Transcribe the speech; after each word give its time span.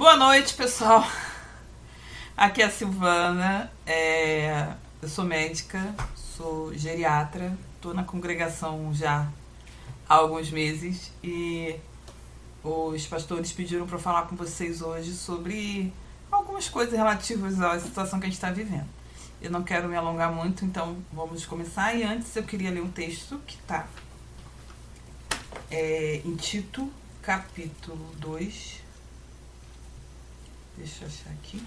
Boa 0.00 0.16
noite, 0.16 0.54
pessoal. 0.54 1.06
Aqui 2.34 2.62
é 2.62 2.64
a 2.64 2.70
Silvana. 2.70 3.70
É... 3.84 4.72
Eu 5.02 5.06
sou 5.10 5.26
médica, 5.26 5.94
sou 6.16 6.72
geriatra, 6.72 7.54
estou 7.76 7.92
na 7.92 8.02
congregação 8.02 8.94
já 8.94 9.30
há 10.08 10.14
alguns 10.14 10.50
meses 10.50 11.12
e 11.22 11.76
os 12.64 13.06
pastores 13.08 13.52
pediram 13.52 13.86
para 13.86 13.98
falar 13.98 14.22
com 14.22 14.34
vocês 14.36 14.80
hoje 14.80 15.12
sobre 15.12 15.92
algumas 16.32 16.66
coisas 16.66 16.94
relativas 16.94 17.60
à 17.60 17.78
situação 17.78 18.18
que 18.18 18.24
a 18.24 18.28
gente 18.30 18.38
está 18.38 18.50
vivendo. 18.50 18.88
Eu 19.42 19.50
não 19.50 19.62
quero 19.62 19.86
me 19.86 19.96
alongar 19.96 20.32
muito, 20.32 20.64
então 20.64 20.96
vamos 21.12 21.44
começar. 21.44 21.94
E 21.94 22.04
antes 22.04 22.34
eu 22.34 22.44
queria 22.44 22.70
ler 22.70 22.80
um 22.80 22.90
texto 22.90 23.38
que 23.46 23.56
está 23.56 23.86
é, 25.70 26.22
em 26.24 26.36
Tito, 26.36 26.90
capítulo 27.20 28.14
2, 28.16 28.88
Deixa 30.80 31.04
eu 31.04 31.08
achar 31.08 31.30
aqui. 31.32 31.62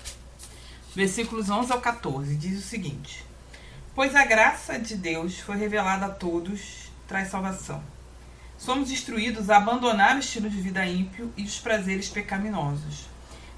Versículos 0.95 1.47
11 1.47 1.71
ao 1.71 1.79
14 1.79 2.35
diz 2.35 2.57
o 2.57 2.67
seguinte: 2.67 3.23
Pois 3.93 4.15
a 4.15 4.25
graça 4.25 4.79
de 4.79 4.95
Deus 4.95 5.39
foi 5.39 5.55
revelada 5.55 6.07
a 6.07 6.09
todos, 6.09 6.91
traz 7.07 7.27
salvação. 7.27 7.83
Somos 8.57 8.89
instruídos 8.89 9.51
a 9.51 9.57
abandonar 9.57 10.15
o 10.15 10.19
estilo 10.19 10.49
de 10.49 10.59
vida 10.59 10.83
ímpio 10.85 11.31
e 11.37 11.43
os 11.43 11.59
prazeres 11.59 12.09
pecaminosos. 12.09 13.05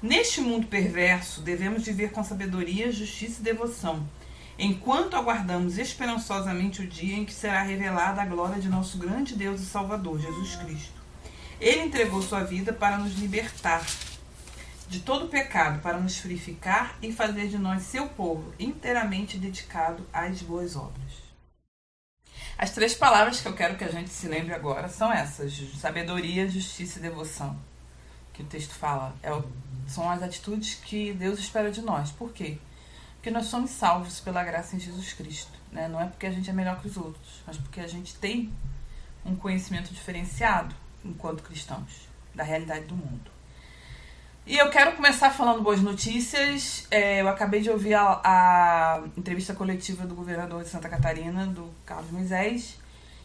Neste 0.02 0.42
mundo 0.42 0.66
perverso, 0.66 1.40
devemos 1.40 1.84
viver 1.84 2.10
com 2.10 2.22
sabedoria, 2.22 2.92
justiça 2.92 3.40
e 3.40 3.44
devoção, 3.44 4.06
enquanto 4.58 5.16
aguardamos 5.16 5.78
esperançosamente 5.78 6.82
o 6.82 6.86
dia 6.86 7.16
em 7.16 7.24
que 7.24 7.32
será 7.32 7.62
revelada 7.62 8.20
a 8.20 8.26
glória 8.26 8.60
de 8.60 8.68
nosso 8.68 8.98
grande 8.98 9.34
Deus 9.34 9.62
e 9.62 9.64
Salvador, 9.64 10.20
Jesus 10.20 10.56
Cristo. 10.56 11.00
Ele 11.58 11.84
entregou 11.84 12.20
sua 12.20 12.44
vida 12.44 12.74
para 12.74 12.98
nos 12.98 13.14
libertar 13.14 13.86
de 14.88 15.00
todo 15.00 15.28
pecado 15.28 15.80
para 15.80 15.98
nos 15.98 16.18
purificar 16.20 16.96
e 17.02 17.12
fazer 17.12 17.48
de 17.48 17.58
nós 17.58 17.82
seu 17.82 18.08
povo 18.08 18.52
inteiramente 18.58 19.38
dedicado 19.38 20.06
às 20.12 20.42
boas 20.42 20.76
obras. 20.76 21.26
As 22.58 22.70
três 22.70 22.94
palavras 22.94 23.40
que 23.40 23.48
eu 23.48 23.54
quero 23.54 23.76
que 23.76 23.84
a 23.84 23.90
gente 23.90 24.10
se 24.10 24.28
lembre 24.28 24.54
agora 24.54 24.88
são 24.88 25.12
essas: 25.12 25.52
sabedoria, 25.78 26.48
justiça 26.48 26.98
e 26.98 27.02
devoção. 27.02 27.58
Que 28.32 28.42
o 28.42 28.46
texto 28.46 28.74
fala. 28.74 29.14
É 29.22 29.30
são 29.86 30.10
as 30.10 30.22
atitudes 30.22 30.74
que 30.74 31.12
Deus 31.12 31.38
espera 31.38 31.70
de 31.70 31.80
nós. 31.80 32.10
Por 32.10 32.32
quê? 32.32 32.58
Porque 33.14 33.30
nós 33.30 33.46
somos 33.46 33.70
salvos 33.70 34.20
pela 34.20 34.42
graça 34.42 34.74
em 34.74 34.80
Jesus 34.80 35.12
Cristo. 35.12 35.52
Né? 35.70 35.86
Não 35.88 36.00
é 36.00 36.06
porque 36.06 36.26
a 36.26 36.30
gente 36.30 36.50
é 36.50 36.52
melhor 36.52 36.80
que 36.80 36.88
os 36.88 36.96
outros, 36.96 37.42
mas 37.46 37.56
porque 37.56 37.80
a 37.80 37.86
gente 37.86 38.14
tem 38.16 38.52
um 39.24 39.36
conhecimento 39.36 39.92
diferenciado 39.92 40.74
enquanto 41.04 41.42
cristãos 41.42 42.08
da 42.34 42.42
realidade 42.42 42.86
do 42.86 42.96
mundo. 42.96 43.35
E 44.46 44.56
eu 44.56 44.70
quero 44.70 44.92
começar 44.94 45.30
falando 45.30 45.60
boas 45.60 45.80
notícias. 45.80 46.86
É, 46.88 47.20
eu 47.20 47.28
acabei 47.28 47.60
de 47.60 47.68
ouvir 47.68 47.94
a, 47.94 48.20
a, 48.22 49.02
entrevista 49.16 49.52
coletiva 49.52 50.06
do 50.06 50.14
governador 50.14 50.62
de 50.62 50.68
Santa 50.68 50.88
Catarina, 50.88 51.48
do 51.48 51.68
Carlos 51.84 52.12
Moisés, 52.12 52.78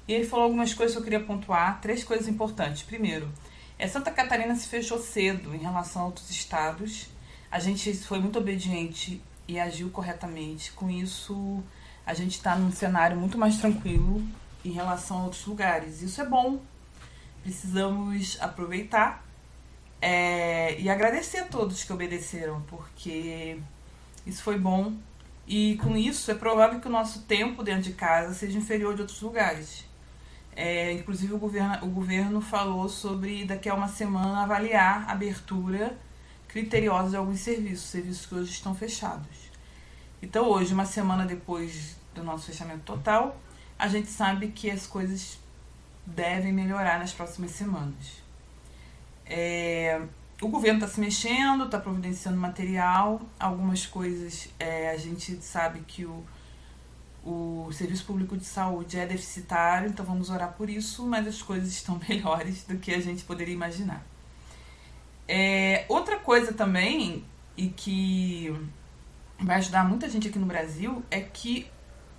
e 0.08 0.14
ele 0.14 0.26
falou 0.26 0.46
algumas 0.46 0.74
coisas 0.74 0.96
que 0.96 1.00
eu 1.00 1.04
queria 1.04 1.20
pontuar, 1.20 1.80
três 1.80 2.04
coisas 2.04 2.28
importantes. 2.28 2.82
Primeiro, 2.82 3.32
é, 3.78 3.88
Santa 3.88 4.10
Catarina 4.10 4.56
se 4.56 4.68
fechou 4.68 4.98
cedo 4.98 5.54
em 5.54 5.60
relação 5.60 6.02
a 6.02 6.06
outros 6.06 6.32
estados. 6.32 7.08
A 7.52 7.60
gente 7.60 7.94
foi 7.98 8.18
muito 8.18 8.40
obediente 8.40 9.22
e 9.48 9.60
agiu 9.60 9.92
corretamente. 9.92 10.72
Com 10.72 10.90
isso, 10.90 11.64
a 12.04 12.16
gente 12.16 12.32
está 12.32 12.56
num 12.56 12.72
cenário 12.72 13.16
muito 13.16 13.38
mais 13.38 13.58
tranquilo 13.58 14.24
em 14.66 14.72
relação 14.72 15.20
a 15.20 15.24
outros 15.26 15.46
lugares. 15.46 16.02
Isso 16.02 16.20
é 16.20 16.26
bom. 16.26 16.60
Precisamos 17.44 18.40
aproveitar 18.42 19.24
é, 20.02 20.80
e 20.80 20.90
agradecer 20.90 21.38
a 21.38 21.46
todos 21.46 21.84
que 21.84 21.94
obedeceram, 21.94 22.62
porque 22.64 23.60
isso 24.26 24.42
foi 24.42 24.58
bom. 24.58 24.94
E 25.48 25.78
com 25.78 25.96
isso 25.96 26.32
é 26.32 26.36
provável 26.36 26.80
que 26.80 26.88
o 26.88 26.92
nosso 26.92 27.22
tempo 27.24 27.64
dentro 27.64 27.84
de 27.84 27.94
casa 27.94 28.34
seja 28.34 28.58
inferior 28.58 28.96
de 28.96 29.02
outros 29.02 29.22
lugares. 29.22 29.86
É, 30.56 30.92
inclusive 30.92 31.34
o 31.34 31.38
governo, 31.38 31.86
o 31.86 31.90
governo 31.90 32.42
falou 32.42 32.90
sobre 32.90 33.46
daqui 33.46 33.70
a 33.70 33.74
uma 33.74 33.88
semana 33.88 34.44
avaliar 34.44 35.06
a 35.08 35.12
abertura 35.14 35.98
criteriosa 36.48 37.12
de 37.12 37.16
alguns 37.16 37.40
serviços, 37.40 37.90
serviços 37.90 38.26
que 38.26 38.36
hoje 38.36 38.52
estão 38.52 38.76
fechados. 38.76 39.52
Então 40.22 40.48
hoje, 40.50 40.74
uma 40.74 40.86
semana 40.86 41.26
depois 41.26 41.96
do 42.14 42.24
nosso 42.24 42.48
fechamento 42.48 42.84
total, 42.84 43.40
a 43.80 43.88
gente 43.88 44.10
sabe 44.10 44.50
que 44.50 44.70
as 44.70 44.86
coisas 44.86 45.40
devem 46.06 46.52
melhorar 46.52 47.00
nas 47.00 47.14
próximas 47.14 47.52
semanas. 47.52 48.22
É, 49.26 50.02
o 50.42 50.48
governo 50.48 50.80
está 50.80 50.92
se 50.92 51.00
mexendo, 51.00 51.66
está 51.66 51.80
providenciando 51.80 52.38
material, 52.38 53.22
algumas 53.40 53.86
coisas 53.86 54.50
é, 54.60 54.90
a 54.90 54.98
gente 54.98 55.36
sabe 55.42 55.82
que 55.82 56.06
o, 56.06 56.24
o 57.24 57.70
Serviço 57.72 58.06
Público 58.06 58.36
de 58.36 58.46
Saúde 58.46 58.98
é 58.98 59.06
deficitário, 59.06 59.90
então 59.90 60.04
vamos 60.04 60.30
orar 60.30 60.54
por 60.54 60.70
isso, 60.70 61.06
mas 61.06 61.28
as 61.28 61.42
coisas 61.42 61.70
estão 61.70 62.00
melhores 62.10 62.64
do 62.64 62.78
que 62.78 62.94
a 62.94 63.00
gente 63.00 63.24
poderia 63.24 63.54
imaginar. 63.54 64.04
É, 65.28 65.86
outra 65.88 66.18
coisa 66.18 66.52
também, 66.52 67.24
e 67.56 67.68
que 67.68 68.54
vai 69.40 69.58
ajudar 69.58 69.88
muita 69.88 70.10
gente 70.10 70.28
aqui 70.28 70.40
no 70.40 70.46
Brasil, 70.48 71.04
é 71.12 71.22
que 71.22 71.70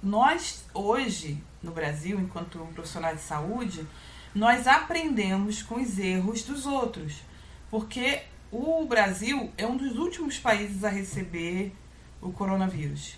nós 0.03 0.65
hoje, 0.73 1.43
no 1.63 1.73
Brasil, 1.73 2.21
enquanto 2.21 2.59
profissionais 2.75 3.19
de 3.19 3.25
saúde, 3.25 3.87
nós 4.35 4.67
aprendemos 4.67 5.63
com 5.63 5.81
os 5.81 5.99
erros 5.99 6.43
dos 6.43 6.67
outros. 6.67 7.23
Porque 7.71 8.23
o 8.51 8.85
Brasil 8.85 9.51
é 9.57 9.67
um 9.67 9.77
dos 9.77 9.97
últimos 9.97 10.39
países 10.39 10.85
a 10.85 10.89
receber 10.89 11.73
o 12.21 12.33
coronavírus, 12.33 13.15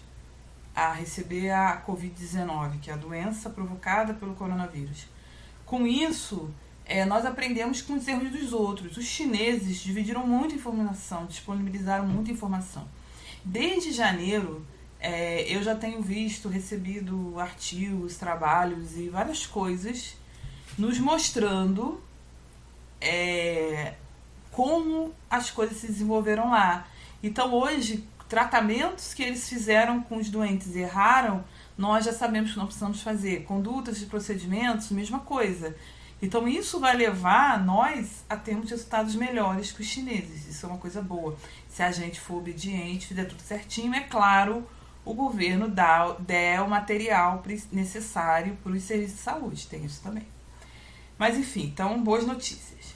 a 0.75 0.93
receber 0.93 1.51
a 1.51 1.83
Covid-19, 1.87 2.81
que 2.81 2.91
é 2.91 2.95
a 2.95 2.97
doença 2.97 3.51
provocada 3.51 4.15
pelo 4.15 4.35
coronavírus. 4.35 5.07
Com 5.67 5.87
isso, 5.87 6.53
é, 6.85 7.05
nós 7.05 7.25
aprendemos 7.25 7.83
com 7.83 7.95
os 7.95 8.07
erros 8.07 8.31
dos 8.31 8.53
outros. 8.53 8.97
Os 8.97 9.05
chineses 9.05 9.79
dividiram 9.79 10.27
muita 10.27 10.55
informação, 10.55 11.27
disponibilizaram 11.27 12.07
muita 12.07 12.31
informação. 12.31 12.87
Desde 13.45 13.93
janeiro, 13.93 14.65
é, 15.01 15.43
eu 15.55 15.63
já 15.63 15.75
tenho 15.75 16.01
visto, 16.01 16.49
recebido 16.49 17.39
artigos, 17.39 18.17
trabalhos 18.17 18.97
e 18.97 19.09
várias 19.09 19.47
coisas 19.47 20.17
nos 20.79 20.99
mostrando 20.99 22.03
é, 23.01 23.95
como 24.51 25.12
as 25.29 25.51
coisas 25.51 25.79
se 25.79 25.87
desenvolveram 25.87 26.51
lá. 26.51 26.87
Então 27.23 27.53
hoje, 27.53 28.07
tratamentos 28.29 29.15
que 29.15 29.23
eles 29.23 29.49
fizeram 29.49 30.03
com 30.03 30.17
os 30.17 30.31
doentes 30.31 30.75
e 30.75 30.81
erraram, 30.81 31.45
nós 31.77 32.05
já 32.05 32.12
sabemos 32.12 32.53
que 32.53 32.59
não 32.59 32.67
precisamos 32.67 33.03
fazer. 33.03 33.45
Condutas 33.45 33.99
de 33.99 34.07
procedimentos, 34.07 34.91
mesma 34.91 35.21
coisa. 35.21 35.77
Então 36.23 36.49
isso 36.49 36.81
vai 36.81 36.97
levar 36.97 37.62
nós 37.62 38.25
a 38.29 38.37
termos 38.37 38.71
resultados 38.71 39.15
melhores 39.15 39.73
que 39.73 39.83
os 39.83 39.87
chineses. 39.87 40.49
Isso 40.49 40.65
é 40.65 40.69
uma 40.69 40.79
coisa 40.79 41.03
boa. 41.03 41.37
Se 41.69 41.83
a 41.83 41.91
gente 41.91 42.21
for 42.21 42.37
obediente, 42.37 43.09
fizer 43.09 43.25
tudo 43.25 43.43
certinho, 43.43 43.95
é 43.95 44.01
claro, 44.01 44.67
o 45.05 45.12
governo 45.12 45.69
dá, 45.69 46.12
der 46.19 46.61
o 46.62 46.69
material 46.69 47.43
necessário 47.71 48.56
para 48.62 48.73
os 48.73 48.83
serviços 48.83 49.17
de 49.17 49.23
saúde. 49.23 49.67
Tem 49.67 49.85
isso 49.85 50.01
também. 50.03 50.34
Mas 51.19 51.37
enfim, 51.37 51.65
então, 51.73 52.03
boas 52.03 52.27
notícias. 52.27 52.95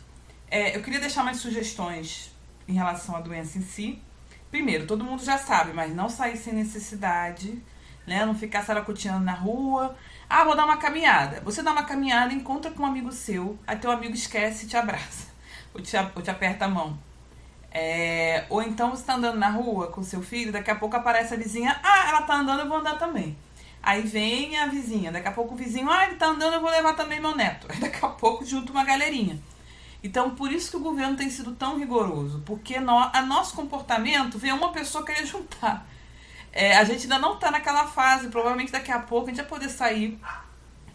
É, 0.50 0.76
eu 0.76 0.82
queria 0.82 1.00
deixar 1.00 1.22
umas 1.22 1.36
sugestões 1.38 2.32
em 2.66 2.74
relação 2.74 3.16
à 3.16 3.20
doença 3.20 3.58
em 3.58 3.62
si. 3.62 4.02
Primeiro, 4.50 4.86
todo 4.86 5.04
mundo 5.04 5.22
já 5.22 5.38
sabe, 5.38 5.72
mas 5.72 5.94
não 5.94 6.08
sair 6.08 6.36
sem 6.36 6.54
necessidade, 6.54 7.62
né? 8.06 8.24
Não 8.24 8.34
ficar 8.34 8.64
saracoteando 8.64 9.24
na 9.24 9.32
rua. 9.32 9.96
Ah, 10.28 10.44
vou 10.44 10.56
dar 10.56 10.64
uma 10.64 10.78
caminhada. 10.78 11.40
Você 11.42 11.62
dá 11.62 11.72
uma 11.72 11.84
caminhada, 11.84 12.32
encontra 12.32 12.70
com 12.70 12.82
um 12.82 12.86
amigo 12.86 13.12
seu, 13.12 13.58
aí 13.66 13.76
teu 13.76 13.90
amigo 13.90 14.14
esquece 14.14 14.64
e 14.64 14.68
te 14.68 14.76
abraça. 14.76 15.28
Ou 15.74 15.82
te, 15.82 15.96
ou 16.16 16.22
te 16.22 16.30
aperta 16.30 16.64
a 16.64 16.68
mão. 16.68 16.98
É, 17.70 18.46
ou 18.48 18.62
então 18.62 18.90
você 18.90 19.02
está 19.02 19.14
andando 19.14 19.38
na 19.38 19.50
rua 19.50 19.88
com 19.88 20.02
seu 20.02 20.22
filho, 20.22 20.50
daqui 20.50 20.70
a 20.70 20.74
pouco 20.74 20.96
aparece 20.96 21.34
a 21.34 21.36
vizinha, 21.36 21.78
ah, 21.82 22.08
ela 22.08 22.22
tá 22.22 22.36
andando, 22.36 22.60
eu 22.60 22.68
vou 22.68 22.78
andar 22.78 22.98
também. 22.98 23.36
Aí 23.82 24.02
vem 24.02 24.58
a 24.58 24.66
vizinha, 24.66 25.12
daqui 25.12 25.28
a 25.28 25.32
pouco 25.32 25.54
o 25.54 25.56
vizinho, 25.56 25.90
ah, 25.90 26.04
ele 26.04 26.16
tá 26.16 26.26
andando, 26.26 26.54
eu 26.54 26.60
vou 26.60 26.70
levar 26.70 26.94
também 26.94 27.20
meu 27.20 27.34
neto. 27.34 27.66
Aí 27.70 27.78
daqui 27.78 28.04
a 28.04 28.08
pouco 28.08 28.44
junto 28.44 28.72
uma 28.72 28.84
galerinha. 28.84 29.38
Então, 30.02 30.30
por 30.30 30.52
isso 30.52 30.70
que 30.70 30.76
o 30.76 30.80
governo 30.80 31.16
tem 31.16 31.28
sido 31.28 31.52
tão 31.52 31.78
rigoroso, 31.78 32.42
porque 32.46 32.78
no, 32.78 32.96
a 32.96 33.22
nosso 33.22 33.54
comportamento 33.54 34.38
vê 34.38 34.52
uma 34.52 34.70
pessoa 34.70 35.04
querer 35.04 35.26
juntar. 35.26 35.86
É, 36.52 36.76
a 36.76 36.84
gente 36.84 37.02
ainda 37.02 37.18
não 37.18 37.34
está 37.34 37.50
naquela 37.50 37.86
fase, 37.86 38.28
provavelmente 38.28 38.72
daqui 38.72 38.90
a 38.90 38.98
pouco 38.98 39.26
a 39.26 39.28
gente 39.30 39.38
vai 39.38 39.46
poder 39.46 39.68
sair, 39.68 40.18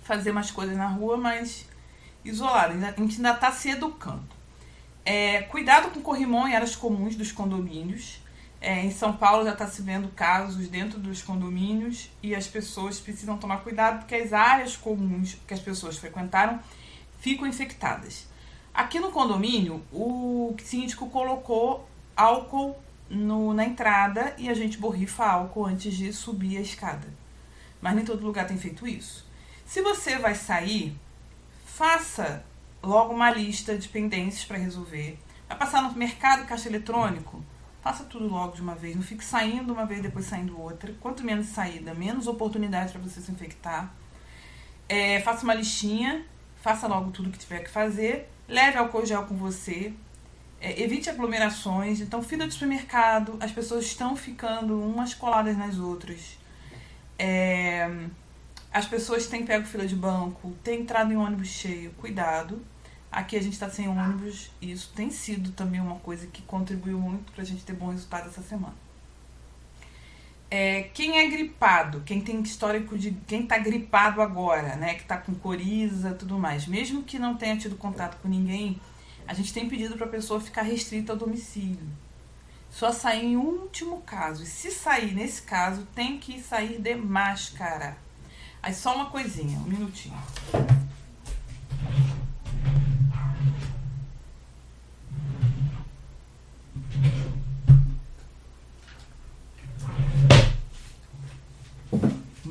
fazer 0.04 0.32
umas 0.32 0.52
coisas 0.52 0.76
na 0.78 0.88
rua, 0.88 1.18
mas 1.18 1.68
isolado. 2.24 2.74
A 2.74 2.92
gente 2.92 3.18
ainda 3.18 3.32
está 3.32 3.52
se 3.52 3.70
educando. 3.70 4.24
É, 5.06 5.42
cuidado 5.44 5.90
com 5.92 6.02
corrimão 6.02 6.48
em 6.48 6.56
áreas 6.56 6.76
comuns 6.76 7.16
dos 7.16 7.32
condomínios. 7.32 8.23
É, 8.66 8.80
em 8.86 8.92
São 8.92 9.12
Paulo 9.12 9.44
já 9.44 9.52
está 9.52 9.68
se 9.68 9.82
vendo 9.82 10.08
casos 10.16 10.70
dentro 10.70 10.98
dos 10.98 11.22
condomínios 11.22 12.10
e 12.24 12.34
as 12.34 12.48
pessoas 12.48 12.98
precisam 12.98 13.38
tomar 13.38 13.58
cuidado 13.58 14.00
porque 14.00 14.16
as 14.16 14.32
áreas 14.32 14.78
comuns 14.78 15.38
que 15.46 15.54
as 15.54 15.60
pessoas 15.60 15.98
frequentaram 15.98 16.62
ficam 17.20 17.46
infectadas. 17.46 18.26
Aqui 18.74 19.02
no 19.02 19.12
condomínio, 19.12 19.84
o 19.92 20.56
síndico 20.64 21.10
colocou 21.10 21.86
álcool 22.16 22.74
no, 23.10 23.54
na 23.54 23.66
entrada 23.66 24.34
e 24.38 24.48
a 24.48 24.54
gente 24.54 24.78
borrifa 24.78 25.26
álcool 25.26 25.66
antes 25.66 25.94
de 25.94 26.14
subir 26.14 26.56
a 26.56 26.62
escada. 26.62 27.10
Mas 27.82 27.96
nem 27.96 28.06
todo 28.06 28.26
lugar 28.26 28.48
tem 28.48 28.58
feito 28.58 28.88
isso. 28.88 29.28
Se 29.66 29.82
você 29.82 30.18
vai 30.18 30.36
sair, 30.36 30.96
faça 31.66 32.46
logo 32.82 33.14
uma 33.14 33.30
lista 33.30 33.78
de 33.78 33.90
pendências 33.90 34.46
para 34.46 34.58
resolver. 34.58 35.20
Vai 35.50 35.58
passar 35.58 35.82
no 35.82 35.92
mercado 35.98 36.48
caixa 36.48 36.70
eletrônico? 36.70 37.44
Faça 37.84 38.06
tudo 38.06 38.30
logo 38.30 38.56
de 38.56 38.62
uma 38.62 38.76
vez. 38.76 38.96
Não 38.96 39.04
fique 39.04 39.24
saindo 39.26 39.74
uma 39.74 39.86
vez 39.86 40.02
depois 40.02 40.26
saindo 40.26 40.58
outra. 40.58 40.94
Quanto 41.02 41.22
menos 41.22 41.48
saída, 41.48 41.94
menos 41.94 42.28
oportunidade 42.28 42.94
para 42.94 43.02
você 43.02 43.20
se 43.20 43.30
infectar. 43.30 43.94
É, 44.88 45.20
faça 45.20 45.44
uma 45.44 45.54
listinha, 45.54 46.26
faça 46.62 46.88
logo 46.88 47.12
tudo 47.12 47.30
que 47.30 47.38
tiver 47.38 47.60
que 47.60 47.70
fazer. 47.70 48.30
Leve 48.48 48.78
álcool 48.78 49.06
gel 49.06 49.26
com 49.26 49.36
você. 49.36 49.92
É, 50.62 50.82
evite 50.82 51.10
aglomerações. 51.10 52.00
Então, 52.00 52.24
fila 52.24 52.48
de 52.48 52.54
supermercado, 52.54 53.36
as 53.42 53.52
pessoas 53.52 53.84
estão 53.84 54.16
ficando 54.16 54.80
umas 54.82 55.14
coladas 55.14 55.58
nas 55.58 55.78
outras. 55.78 56.38
É, 57.20 58.08
as 58.72 58.86
pessoas 58.88 59.28
têm 59.28 59.46
pego 59.46 59.66
fila 59.66 59.86
de 59.86 59.96
banco, 59.96 60.54
têm 60.64 60.82
entrado 60.82 61.12
em 61.12 61.18
ônibus 61.18 61.50
cheio. 61.50 61.92
Cuidado. 61.96 62.62
Aqui 63.14 63.38
a 63.38 63.42
gente 63.44 63.54
está 63.54 63.70
sem 63.70 63.88
ônibus 63.88 64.50
e 64.60 64.72
isso 64.72 64.92
tem 64.96 65.12
sido 65.12 65.52
também 65.52 65.80
uma 65.80 65.98
coisa 65.98 66.26
que 66.26 66.42
contribuiu 66.42 66.98
muito 66.98 67.32
para 67.32 67.44
a 67.44 67.46
gente 67.46 67.64
ter 67.64 67.74
bom 67.74 67.92
resultado 67.92 68.28
essa 68.28 68.42
semana. 68.42 68.74
É, 70.50 70.90
quem 70.96 71.20
é 71.20 71.28
gripado, 71.28 72.02
quem 72.04 72.20
tem 72.20 72.42
histórico 72.42 72.98
de 72.98 73.12
quem 73.28 73.44
está 73.44 73.60
gripado 73.60 74.20
agora, 74.20 74.76
né, 74.78 74.96
que 74.96 75.04
está 75.04 75.16
com 75.16 75.36
coriza, 75.36 76.16
tudo 76.16 76.40
mais, 76.40 76.66
mesmo 76.66 77.04
que 77.04 77.20
não 77.20 77.38
tenha 77.38 77.56
tido 77.56 77.76
contato 77.76 78.20
com 78.20 78.28
ninguém, 78.28 78.82
a 79.28 79.34
gente 79.36 79.54
tem 79.54 79.70
pedido 79.70 79.96
para 79.96 80.08
a 80.08 80.10
pessoa 80.10 80.42
ficar 80.42 80.64
restrita 80.64 81.14
ao 81.14 81.18
domicílio. 81.18 81.88
Só 82.72 82.92
sair 82.92 83.26
em 83.26 83.38
último 83.38 84.02
caso. 84.02 84.42
E 84.42 84.48
se 84.48 84.72
sair 84.72 85.14
nesse 85.14 85.44
caso, 85.44 85.88
tem 85.94 86.18
que 86.18 86.42
sair 86.42 86.82
de 86.82 86.96
máscara. 86.96 87.96
Aí 88.64 88.74
só 88.74 88.96
uma 88.96 89.12
coisinha, 89.12 89.60
um 89.60 89.66
minutinho. 89.66 90.18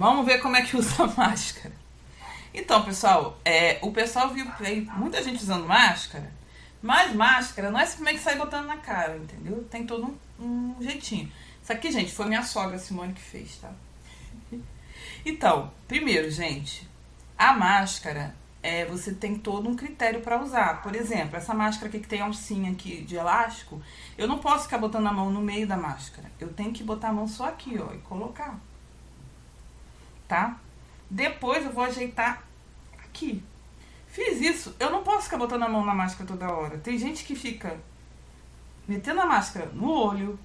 Vamos 0.02 0.26
ver 0.26 0.40
como 0.40 0.56
é 0.56 0.62
que 0.62 0.76
usa 0.76 1.06
máscara. 1.16 1.72
Então, 2.52 2.84
pessoal, 2.84 3.38
é, 3.44 3.78
o 3.82 3.92
pessoal 3.92 4.30
viu 4.30 4.44
muita 4.96 5.22
gente 5.22 5.40
usando 5.40 5.64
máscara, 5.64 6.28
mas 6.82 7.14
máscara 7.14 7.70
não 7.70 7.78
é 7.78 7.86
simplesmente 7.86 8.20
sair 8.20 8.36
botando 8.36 8.66
na 8.66 8.78
cara, 8.78 9.16
entendeu? 9.16 9.62
Tem 9.70 9.86
todo 9.86 10.18
um, 10.40 10.44
um 10.44 10.76
jeitinho. 10.80 11.30
Isso 11.62 11.72
aqui, 11.72 11.92
gente, 11.92 12.12
foi 12.12 12.26
minha 12.26 12.42
sogra 12.42 12.80
Simone 12.80 13.12
que 13.12 13.20
fez, 13.20 13.58
tá? 13.58 13.70
Então, 15.24 15.72
primeiro, 15.86 16.28
gente, 16.32 16.88
a 17.38 17.52
máscara, 17.52 18.34
é, 18.60 18.84
você 18.84 19.14
tem 19.14 19.36
todo 19.36 19.68
um 19.68 19.76
critério 19.76 20.20
para 20.20 20.42
usar. 20.42 20.82
Por 20.82 20.96
exemplo, 20.96 21.36
essa 21.36 21.54
máscara 21.54 21.86
aqui 21.88 22.00
que 22.00 22.08
tem 22.08 22.20
alcinha 22.20 22.72
aqui 22.72 23.02
de 23.02 23.14
elástico, 23.14 23.80
eu 24.18 24.26
não 24.26 24.38
posso 24.38 24.64
ficar 24.64 24.78
botando 24.78 25.06
a 25.06 25.12
mão 25.12 25.30
no 25.30 25.40
meio 25.40 25.64
da 25.64 25.76
máscara. 25.76 26.28
Eu 26.40 26.52
tenho 26.52 26.72
que 26.72 26.82
botar 26.82 27.10
a 27.10 27.12
mão 27.12 27.28
só 27.28 27.46
aqui, 27.46 27.78
ó, 27.78 27.94
e 27.94 27.98
colocar 27.98 28.58
tá? 30.32 30.56
Depois 31.10 31.62
eu 31.62 31.70
vou 31.70 31.84
ajeitar 31.84 32.42
aqui. 33.04 33.44
Fiz 34.06 34.40
isso, 34.40 34.74
eu 34.80 34.90
não 34.90 35.02
posso 35.02 35.24
ficar 35.24 35.36
botando 35.36 35.64
a 35.64 35.68
mão 35.68 35.84
na 35.84 35.94
máscara 35.94 36.26
toda 36.26 36.50
hora. 36.50 36.78
Tem 36.78 36.96
gente 36.96 37.22
que 37.22 37.36
fica 37.36 37.78
metendo 38.88 39.20
a 39.20 39.26
máscara 39.26 39.66
no 39.74 39.90
olho, 39.90 40.38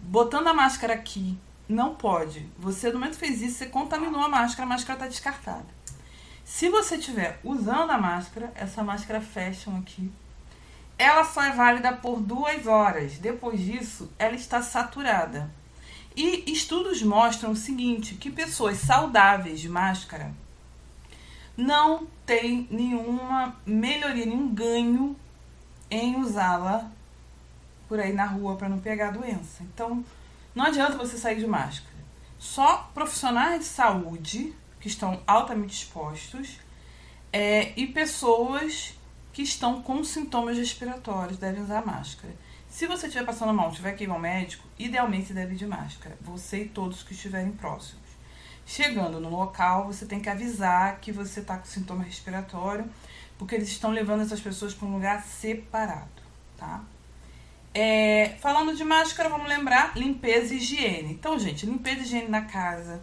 botando 0.00 0.48
a 0.48 0.54
máscara 0.54 0.94
aqui. 0.94 1.38
Não 1.68 1.94
pode. 1.94 2.50
Você, 2.58 2.88
no 2.88 2.98
momento 2.98 3.12
que 3.12 3.26
fez 3.26 3.40
isso, 3.40 3.58
você 3.58 3.66
contaminou 3.66 4.20
a 4.20 4.28
máscara, 4.28 4.64
a 4.64 4.68
máscara 4.68 4.94
está 4.94 5.06
descartada. 5.06 5.66
Se 6.44 6.68
você 6.68 6.96
estiver 6.96 7.38
usando 7.44 7.90
a 7.90 7.98
máscara, 7.98 8.52
essa 8.56 8.82
máscara 8.82 9.20
fashion 9.20 9.76
aqui, 9.78 10.10
ela 10.98 11.24
só 11.24 11.44
é 11.44 11.52
válida 11.52 11.92
por 11.92 12.20
duas 12.20 12.66
horas. 12.66 13.18
Depois 13.18 13.60
disso, 13.60 14.10
ela 14.18 14.34
está 14.34 14.62
saturada. 14.62 15.48
E 16.20 16.50
estudos 16.50 17.00
mostram 17.00 17.52
o 17.52 17.56
seguinte, 17.56 18.16
que 18.16 18.28
pessoas 18.28 18.78
saudáveis 18.78 19.60
de 19.60 19.68
máscara 19.68 20.34
não 21.56 22.08
têm 22.26 22.66
nenhuma 22.72 23.54
melhoria, 23.64 24.26
nenhum 24.26 24.52
ganho 24.52 25.14
em 25.88 26.16
usá-la 26.16 26.90
por 27.86 28.00
aí 28.00 28.12
na 28.12 28.26
rua 28.26 28.56
para 28.56 28.68
não 28.68 28.80
pegar 28.80 29.10
a 29.10 29.12
doença. 29.12 29.62
Então, 29.62 30.04
não 30.56 30.64
adianta 30.64 30.98
você 30.98 31.16
sair 31.16 31.38
de 31.38 31.46
máscara. 31.46 31.94
Só 32.36 32.90
profissionais 32.92 33.60
de 33.60 33.66
saúde 33.66 34.52
que 34.80 34.88
estão 34.88 35.22
altamente 35.24 35.84
expostos 35.84 36.58
é, 37.32 37.72
e 37.76 37.86
pessoas 37.86 38.92
que 39.32 39.42
estão 39.42 39.80
com 39.82 40.02
sintomas 40.02 40.56
respiratórios 40.56 41.38
devem 41.38 41.62
usar 41.62 41.86
máscara. 41.86 42.34
Se 42.78 42.86
você 42.86 43.08
estiver 43.08 43.26
passando 43.26 43.52
mal, 43.52 43.72
tiver 43.72 43.90
que 43.96 44.04
ir 44.04 44.10
ao 44.10 44.20
médico, 44.20 44.64
idealmente 44.78 45.32
deve 45.32 45.54
ir 45.54 45.56
de 45.56 45.66
máscara. 45.66 46.16
Você 46.20 46.62
e 46.62 46.68
todos 46.68 47.02
que 47.02 47.12
estiverem 47.12 47.50
próximos. 47.50 48.04
Chegando 48.64 49.18
no 49.18 49.28
local, 49.28 49.86
você 49.86 50.06
tem 50.06 50.20
que 50.20 50.30
avisar 50.30 51.00
que 51.00 51.10
você 51.10 51.40
está 51.40 51.58
com 51.58 51.64
sintoma 51.64 52.04
respiratório, 52.04 52.88
porque 53.36 53.56
eles 53.56 53.66
estão 53.66 53.90
levando 53.90 54.20
essas 54.20 54.40
pessoas 54.40 54.74
para 54.74 54.86
um 54.86 54.92
lugar 54.92 55.24
separado, 55.24 56.22
tá? 56.56 56.84
É, 57.74 58.36
falando 58.38 58.76
de 58.76 58.84
máscara, 58.84 59.28
vamos 59.28 59.48
lembrar 59.48 59.96
limpeza 59.96 60.54
e 60.54 60.58
higiene. 60.58 61.14
Então, 61.14 61.36
gente, 61.36 61.66
limpeza 61.66 61.98
e 61.98 62.02
higiene 62.02 62.28
na 62.28 62.42
casa. 62.42 63.02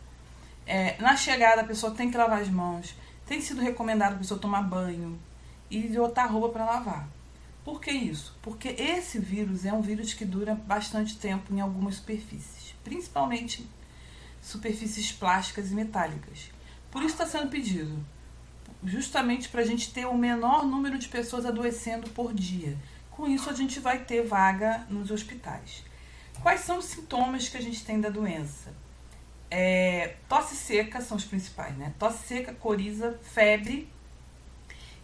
É, 0.66 0.95
na 1.01 1.18
chegada, 1.18 1.63
a 1.63 1.66
pessoa 1.66 1.94
tem 1.94 2.10
que 2.10 2.16
lavar 2.16 2.42
as 2.42 2.50
mãos. 2.50 2.95
Tem 3.25 3.42
sido 3.42 3.60
recomendado 3.62 4.13
a 4.13 4.19
pessoa 4.19 4.39
tomar 4.39 4.62
banho 4.62 5.19
e 5.69 5.81
botar 5.89 6.27
roupa 6.27 6.48
para 6.48 6.66
lavar. 6.66 7.10
Por 7.66 7.82
que 7.82 7.90
isso? 7.90 8.38
Porque 8.44 8.70
esse 8.70 9.18
vírus 9.18 9.66
é 9.66 9.74
um 9.74 9.82
vírus 9.82 10.14
que 10.14 10.24
dura 10.24 10.54
bastante 10.54 11.18
tempo 11.18 11.52
em 11.52 11.60
algumas 11.60 11.96
superfícies, 11.96 12.76
principalmente 12.84 13.68
superfícies 14.40 15.12
plásticas 15.12 15.72
e 15.72 15.74
metálicas. 15.74 16.52
Por 16.92 17.02
isso 17.02 17.14
está 17.14 17.26
sendo 17.26 17.50
pedido, 17.50 18.06
justamente 18.84 19.50
para 19.50 19.62
a 19.62 19.66
gente 19.66 19.92
ter 19.92 20.06
o 20.06 20.16
menor 20.16 20.63
número 20.63 21.00
de 21.00 21.08
pessoas 21.08 21.44
adoecendo 21.44 22.08
por 22.12 22.32
dia. 22.32 22.78
Com 23.10 23.28
isso, 23.28 23.50
a 23.50 23.54
gente 23.54 23.80
vai 23.80 24.04
ter 24.04 24.22
vaga 24.22 24.86
nos 24.88 25.10
hospitais. 25.10 25.84
Quais 26.44 26.62
são 26.62 26.78
os 26.78 26.86
sintomas 26.86 27.50
que 27.50 27.58
a 27.58 27.62
gente 27.62 27.84
tem 27.84 28.00
da 28.00 28.10
doença? 28.10 28.72
É, 29.50 30.18
tosse 30.30 30.56
seca 30.56 31.01
são 31.01 31.18
os 31.18 31.25
principais, 31.25 31.75
né? 31.75 31.94
Tosse 31.98 32.28
seca, 32.28 32.54
coriza, 32.54 33.20
febre 33.24 33.89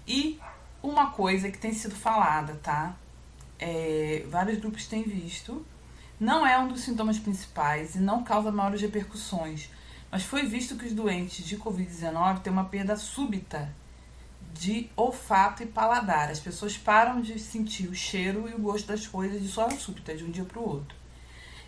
e 0.05 0.39
uma 0.81 1.11
coisa 1.11 1.51
que 1.51 1.57
tem 1.57 1.73
sido 1.73 1.95
falada, 1.95 2.59
tá? 2.63 2.95
É, 3.59 4.25
vários 4.29 4.59
grupos 4.59 4.87
têm 4.87 5.03
visto. 5.03 5.65
Não 6.19 6.45
é 6.45 6.57
um 6.57 6.67
dos 6.67 6.81
sintomas 6.81 7.17
principais 7.17 7.95
e 7.95 7.99
não 7.99 8.23
causa 8.23 8.51
maiores 8.51 8.81
repercussões, 8.81 9.69
mas 10.11 10.23
foi 10.23 10.43
visto 10.45 10.75
que 10.75 10.85
os 10.85 10.93
doentes 10.93 11.45
de 11.45 11.57
Covid-19 11.57 12.41
têm 12.41 12.53
uma 12.53 12.65
perda 12.65 12.95
súbita 12.95 13.73
de 14.53 14.89
olfato 14.95 15.63
e 15.63 15.65
paladar. 15.65 16.29
As 16.29 16.39
pessoas 16.39 16.77
param 16.77 17.21
de 17.21 17.39
sentir 17.39 17.87
o 17.87 17.95
cheiro 17.95 18.47
e 18.49 18.53
o 18.53 18.59
gosto 18.59 18.87
das 18.87 19.07
coisas 19.07 19.41
de 19.41 19.51
forma 19.51 19.77
súbita, 19.77 20.15
de 20.15 20.23
um 20.23 20.29
dia 20.29 20.43
para 20.43 20.59
o 20.59 20.67
outro. 20.67 20.95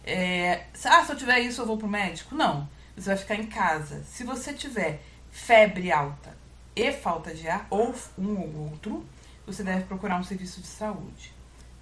É, 0.04 0.66
ah, 0.86 1.04
se 1.04 1.12
eu 1.12 1.16
tiver 1.16 1.40
isso, 1.40 1.62
eu 1.62 1.66
vou 1.66 1.78
pro 1.78 1.88
médico? 1.88 2.36
Não. 2.36 2.68
Você 2.96 3.10
vai 3.10 3.18
ficar 3.18 3.36
em 3.36 3.48
casa. 3.48 4.04
Se 4.04 4.24
você 4.24 4.54
tiver 4.54 5.02
febre 5.32 5.92
alta, 5.92 6.36
e 6.76 6.92
falta 6.92 7.34
de 7.34 7.48
ar, 7.48 7.66
ou 7.70 7.96
um 8.18 8.40
ou 8.40 8.72
outro, 8.72 9.06
você 9.46 9.64
deve 9.64 9.86
procurar 9.86 10.20
um 10.20 10.24
serviço 10.24 10.60
de 10.62 10.68
saúde, 10.68 11.34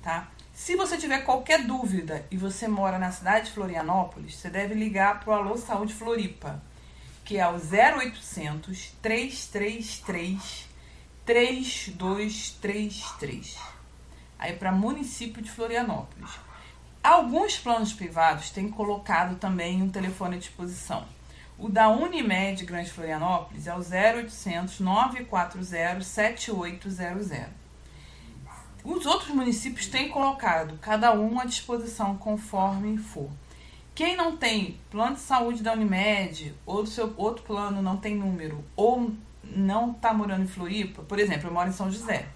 tá? 0.01 0.29
Se 0.53 0.75
você 0.75 0.97
tiver 0.97 1.25
qualquer 1.25 1.65
dúvida 1.65 2.25
e 2.29 2.37
você 2.37 2.67
mora 2.67 2.99
na 2.99 3.11
cidade 3.11 3.47
de 3.47 3.53
Florianópolis, 3.53 4.35
você 4.35 4.49
deve 4.49 4.73
ligar 4.73 5.19
para 5.19 5.31
o 5.31 5.33
Alô 5.33 5.57
Saúde 5.57 5.93
Floripa, 5.93 6.61
que 7.23 7.37
é 7.37 7.47
o 7.47 7.55
0800 7.55 8.93
333 9.01 10.69
3233. 11.25 13.57
Aí 14.37 14.53
para 14.53 14.71
município 14.71 15.41
de 15.41 15.49
Florianópolis. 15.49 16.29
Alguns 17.03 17.57
planos 17.57 17.93
privados 17.93 18.51
têm 18.51 18.69
colocado 18.69 19.35
também 19.37 19.81
um 19.81 19.89
telefone 19.89 20.35
à 20.35 20.39
disposição. 20.39 21.03
O 21.61 21.69
da 21.69 21.89
Unimed 21.89 22.65
Grande 22.65 22.89
Florianópolis 22.89 23.67
é 23.67 23.75
o 23.75 23.77
0800 23.77 24.79
940 24.79 26.03
7800. 26.03 27.49
Os 28.83 29.05
outros 29.05 29.29
municípios 29.29 29.85
têm 29.85 30.09
colocado 30.09 30.79
cada 30.81 31.13
um 31.13 31.39
à 31.39 31.45
disposição 31.45 32.17
conforme 32.17 32.97
for. 32.97 33.29
Quem 33.93 34.17
não 34.17 34.35
tem 34.35 34.79
plano 34.89 35.13
de 35.13 35.21
saúde 35.21 35.61
da 35.61 35.73
Unimed, 35.73 36.55
ou 36.65 36.81
do 36.81 36.89
seu 36.89 37.13
outro 37.15 37.43
plano 37.43 37.79
não 37.79 37.95
tem 37.95 38.15
número, 38.15 38.65
ou 38.75 39.11
não 39.43 39.91
está 39.91 40.11
morando 40.11 40.45
em 40.45 40.47
Floripa, 40.47 41.03
por 41.03 41.19
exemplo, 41.19 41.47
eu 41.47 41.53
moro 41.53 41.69
em 41.69 41.73
São 41.73 41.91
José, 41.91 42.27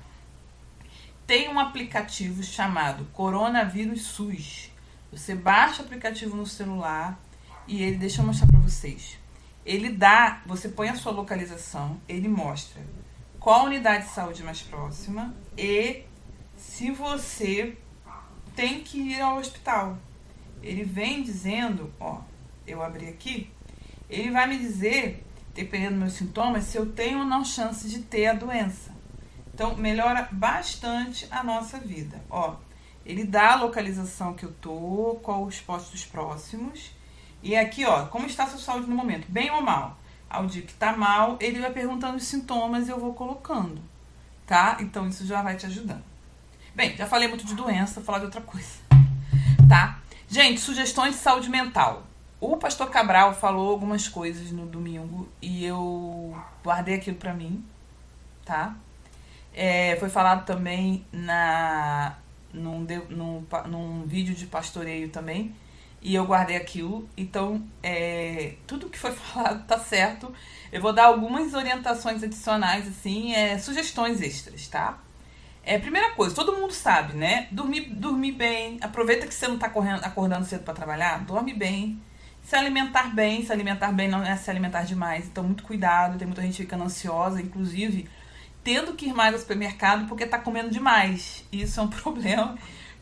tem 1.26 1.50
um 1.50 1.58
aplicativo 1.58 2.44
chamado 2.44 3.06
Coronavírus 3.06 4.04
SUS 4.04 4.72
Você 5.12 5.34
baixa 5.34 5.82
o 5.82 5.86
aplicativo 5.86 6.38
no 6.38 6.46
celular 6.46 7.20
e 7.68 7.82
ele, 7.82 7.98
deixa 7.98 8.22
eu 8.22 8.26
mostrar 8.26 8.48
para 8.48 8.60
vocês. 8.60 9.18
Ele 9.66 9.90
dá, 9.90 10.42
você 10.46 10.70
põe 10.70 10.90
a 10.90 10.96
sua 10.96 11.12
localização, 11.12 12.00
ele 12.08 12.28
mostra 12.28 12.82
qual 13.40 13.66
unidade 13.66 14.06
de 14.06 14.12
saúde 14.12 14.44
mais 14.44 14.62
próxima 14.62 15.34
e 15.58 16.04
se 16.58 16.92
você 16.92 17.78
tem 18.56 18.84
que 18.84 19.00
ir 19.00 19.22
ao 19.22 19.38
hospital. 19.38 19.98
Ele 20.62 20.84
vem 20.84 21.22
dizendo, 21.22 21.94
ó, 22.00 22.22
eu 22.66 22.82
abri 22.82 23.08
aqui, 23.08 23.52
ele 24.10 24.32
vai 24.32 24.48
me 24.48 24.58
dizer, 24.58 25.24
dependendo 25.54 25.92
dos 25.92 26.00
meus 26.00 26.14
sintomas, 26.14 26.64
se 26.66 26.78
eu 26.78 26.92
tenho 26.92 27.20
ou 27.20 27.26
não 27.26 27.44
chance 27.44 27.88
de 27.90 28.00
ter 28.00 28.28
a 28.28 28.34
doença. 28.34 28.96
Então, 29.54 29.76
melhora 29.76 30.28
bastante 30.32 31.28
a 31.32 31.44
nossa 31.44 31.80
vida. 31.80 32.22
Ó, 32.30 32.56
ele 33.06 33.24
dá 33.24 33.54
a 33.54 33.56
localização 33.56 34.34
que 34.34 34.44
eu 34.44 34.52
tô, 34.52 35.20
qual 35.22 35.44
os 35.46 35.60
postos 35.62 36.04
próximos. 36.04 36.92
E 37.42 37.56
aqui, 37.56 37.86
ó, 37.86 38.06
como 38.08 38.26
está 38.26 38.44
a 38.44 38.48
sua 38.48 38.60
saúde 38.60 38.90
no 38.90 38.96
momento? 38.96 39.26
Bem 39.30 39.52
ou 39.52 39.62
mal? 39.62 39.98
Ao 40.30 40.46
dia 40.46 40.62
que 40.62 40.74
tá 40.74 40.96
mal, 40.96 41.38
ele 41.40 41.60
vai 41.60 41.72
perguntando 41.72 42.18
os 42.18 42.24
sintomas 42.24 42.88
e 42.88 42.92
eu 42.92 43.00
vou 43.00 43.14
colocando, 43.14 43.80
tá? 44.46 44.78
Então 44.80 45.08
isso 45.08 45.26
já 45.26 45.42
vai 45.42 45.56
te 45.56 45.66
ajudando. 45.66 46.04
Bem, 46.74 46.98
já 46.98 47.06
falei 47.08 47.28
muito 47.28 47.46
de 47.46 47.56
doença, 47.56 47.96
vou 47.96 48.04
falar 48.04 48.20
de 48.20 48.26
outra 48.26 48.42
coisa, 48.42 48.80
tá? 49.70 50.00
Gente, 50.28 50.60
sugestões 50.60 51.16
de 51.16 51.22
saúde 51.22 51.50
mental. 51.50 52.04
O 52.42 52.58
pastor 52.58 52.90
Cabral 52.90 53.34
falou 53.34 53.72
algumas 53.72 54.08
coisas 54.08 54.52
no 54.52 54.66
domingo 54.66 55.30
e 55.42 55.64
eu 55.64 56.36
guardei 56.64 56.96
aquilo 56.96 57.16
para 57.16 57.34
mim, 57.34 57.64
tá? 58.44 58.76
É, 59.54 59.96
foi 59.98 60.10
falado 60.10 60.46
também 60.46 61.06
na 61.14 62.18
num, 62.56 62.86
num, 63.10 63.46
num 63.68 64.04
vídeo 64.06 64.34
de 64.36 64.46
pastoreio 64.48 65.10
também. 65.10 65.56
E 66.06 66.14
eu 66.14 66.24
guardei 66.24 66.56
aquilo. 66.56 67.10
Então, 67.18 67.64
é, 67.82 68.54
tudo 68.68 68.92
que 68.92 69.00
foi 69.00 69.10
falado 69.34 69.66
tá 69.66 69.80
certo. 69.80 70.32
Eu 70.72 70.80
vou 70.80 70.94
dar 70.94 71.06
algumas 71.06 71.56
orientações 71.56 72.22
adicionais, 72.22 72.88
assim, 72.88 73.34
é, 73.34 73.58
sugestões 73.58 74.22
extras, 74.22 74.68
tá? 74.68 75.00
É, 75.64 75.80
primeira 75.80 76.12
coisa, 76.12 76.36
todo 76.36 76.56
mundo 76.56 76.72
sabe, 76.72 77.18
né? 77.18 77.48
Dormir, 77.50 77.90
dormir 77.90 78.34
bem. 78.34 78.78
Aproveita 78.82 79.26
que 79.26 79.34
você 79.34 79.48
não 79.48 79.58
tá 79.58 79.68
correndo, 79.68 80.04
acordando 80.04 80.46
cedo 80.46 80.64
para 80.64 80.76
trabalhar. 80.76 81.26
Dorme 81.26 81.56
bem. 81.56 82.00
Se 82.44 82.56
alimentar 82.56 83.16
bem. 83.16 83.44
Se 83.44 83.52
alimentar 83.52 83.92
bem 83.92 84.08
não 84.08 84.24
é 84.24 84.38
se 84.38 84.48
alimentar 84.52 84.84
demais. 84.84 85.26
Então, 85.26 85.44
muito 85.44 85.64
cuidado. 85.64 86.20
Tem 86.20 86.28
muita 86.28 86.44
gente 86.44 86.58
ficando 86.58 86.84
ansiosa. 86.84 87.42
Inclusive, 87.42 88.08
tendo 88.64 88.94
que 88.94 89.08
ir 89.08 89.14
mais 89.14 89.34
ao 89.34 89.40
supermercado 89.40 90.08
porque 90.08 90.24
está 90.24 90.38
comendo 90.38 90.70
demais. 90.70 91.44
Isso 91.52 91.80
é 91.80 91.84
um 91.84 91.88
problema. 91.90 92.56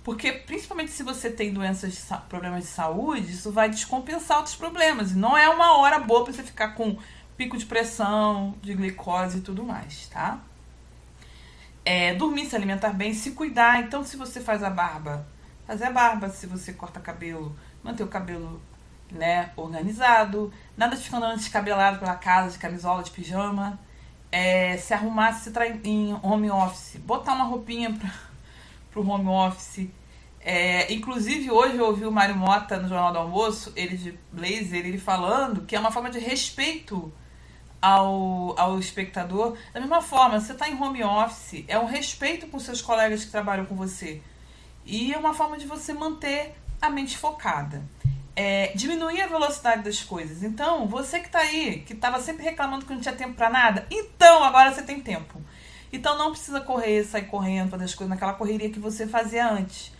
Porque, 0.03 0.31
principalmente 0.31 0.91
se 0.91 1.01
você 1.01 1.29
tem 1.29 1.53
doenças, 1.53 1.93
de 1.93 2.01
problemas 2.27 2.63
de 2.63 2.69
saúde, 2.69 3.31
isso 3.31 3.51
vai 3.51 3.69
descompensar 3.69 4.37
outros 4.37 4.55
problemas. 4.55 5.11
E 5.11 5.15
não 5.15 5.37
é 5.37 5.47
uma 5.47 5.77
hora 5.77 5.99
boa 5.99 6.23
para 6.23 6.33
você 6.33 6.43
ficar 6.43 6.69
com 6.69 6.97
pico 7.37 7.57
de 7.57 7.65
pressão, 7.65 8.53
de 8.61 8.73
glicose 8.73 9.37
e 9.37 9.41
tudo 9.41 9.63
mais, 9.63 10.07
tá? 10.07 10.39
É, 11.85 12.13
dormir, 12.15 12.45
se 12.45 12.55
alimentar 12.55 12.91
bem, 12.91 13.13
se 13.13 13.31
cuidar. 13.31 13.81
Então, 13.81 14.03
se 14.03 14.17
você 14.17 14.41
faz 14.41 14.61
a 14.61 14.69
barba, 14.69 15.25
fazer 15.65 15.85
a 15.85 15.91
barba. 15.91 16.29
Se 16.29 16.47
você 16.47 16.73
corta 16.73 16.99
cabelo, 16.99 17.55
manter 17.81 18.03
o 18.03 18.07
cabelo 18.07 18.61
né, 19.09 19.51
organizado. 19.55 20.51
Nada 20.75 20.95
de 20.97 21.03
ficar 21.03 21.17
andando 21.17 21.37
descabelado 21.37 21.99
pela 21.99 22.15
casa, 22.15 22.51
de 22.51 22.59
camisola, 22.59 23.03
de 23.03 23.11
pijama 23.11 23.79
é, 24.33 24.77
se 24.77 24.95
arrumar 24.95 25.31
se 25.33 25.51
trair 25.51 25.79
em 25.83 26.17
home 26.23 26.49
office, 26.49 26.97
botar 26.97 27.33
uma 27.33 27.43
roupinha 27.45 27.95
para 28.93 29.01
o 29.01 29.09
home 29.09 29.27
office. 29.27 29.89
É, 30.39 30.93
inclusive, 30.93 31.49
hoje 31.49 31.77
eu 31.77 31.85
ouvi 31.85 32.05
o 32.05 32.11
Mário 32.11 32.35
Mota 32.35 32.77
no 32.77 32.87
Jornal 32.87 33.11
do 33.11 33.17
Almoço, 33.19 33.73
ele 33.75 33.97
de 33.97 34.19
blazer, 34.31 34.85
ele 34.85 34.97
falando 34.97 35.65
que 35.65 35.75
é 35.75 35.79
uma 35.79 35.91
forma 35.91 36.09
de 36.09 36.19
respeito 36.19 37.11
ao, 37.81 38.59
ao 38.59 38.77
espectador. 38.77 39.57
Da 39.73 39.79
mesma 39.79 40.01
forma, 40.01 40.39
você 40.39 40.51
está 40.51 40.69
em 40.69 40.79
home 40.79 41.03
office, 41.03 41.63
é 41.67 41.79
um 41.79 41.85
respeito 41.85 42.47
com 42.47 42.59
seus 42.59 42.81
colegas 42.81 43.25
que 43.25 43.31
trabalham 43.31 43.65
com 43.65 43.75
você. 43.75 44.21
E 44.85 45.13
é 45.13 45.17
uma 45.17 45.33
forma 45.33 45.57
de 45.57 45.65
você 45.65 45.93
manter 45.93 46.53
a 46.81 46.89
mente 46.89 47.17
focada 47.17 47.83
é, 48.35 48.71
diminuir 48.75 49.21
a 49.21 49.27
velocidade 49.27 49.83
das 49.83 50.01
coisas. 50.01 50.43
Então, 50.43 50.87
você 50.87 51.19
que 51.19 51.27
está 51.27 51.39
aí, 51.39 51.79
que 51.85 51.93
estava 51.93 52.19
sempre 52.19 52.43
reclamando 52.43 52.85
que 52.85 52.93
não 52.93 53.01
tinha 53.01 53.15
tempo 53.15 53.33
para 53.33 53.49
nada, 53.49 53.85
então 53.91 54.43
agora 54.43 54.73
você 54.73 54.81
tem 54.81 54.99
tempo. 54.99 55.41
Então 55.93 56.17
não 56.17 56.31
precisa 56.31 56.59
correr, 56.59 57.03
sair 57.03 57.27
correndo, 57.27 57.69
fazer 57.69 57.83
as 57.83 57.93
coisas 57.93 58.09
naquela 58.09 58.33
correria 58.33 58.71
que 58.71 58.79
você 58.79 59.05
fazia 59.05 59.47
antes. 59.47 59.91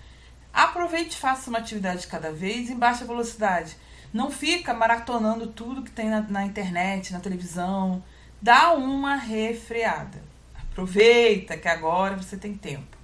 Aproveite 0.51 1.15
e 1.15 1.19
faça 1.19 1.51
uma 1.51 1.59
atividade 1.59 2.01
de 2.01 2.07
cada 2.07 2.31
vez 2.31 2.71
em 2.71 2.75
baixa 2.75 3.05
velocidade. 3.05 3.77
Não 4.11 4.31
fica 4.31 4.73
maratonando 4.73 5.47
tudo 5.47 5.83
que 5.83 5.91
tem 5.91 6.09
na, 6.09 6.21
na 6.21 6.45
internet, 6.45 7.13
na 7.13 7.19
televisão. 7.19 8.03
Dá 8.41 8.73
uma 8.73 9.15
refreada. 9.15 10.19
Aproveita 10.55 11.55
que 11.57 11.67
agora 11.67 12.17
você 12.17 12.37
tem 12.37 12.55
tempo. 12.55 12.97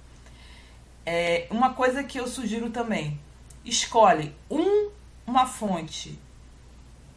É, 1.06 1.46
uma 1.48 1.72
coisa 1.72 2.02
que 2.02 2.18
eu 2.18 2.26
sugiro 2.26 2.70
também: 2.70 3.20
escolhe 3.64 4.34
um 4.50 4.90
uma 5.24 5.46
fonte 5.46 6.18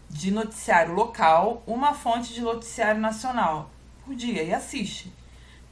de 0.08 0.30
noticiário 0.30 0.94
local, 0.94 1.64
uma 1.66 1.96
fonte 1.96 2.32
de 2.32 2.42
noticiário 2.42 3.02
nacional 3.02 3.72
por 4.06 4.14
dia 4.14 4.44
e 4.44 4.54
assiste. 4.54 5.12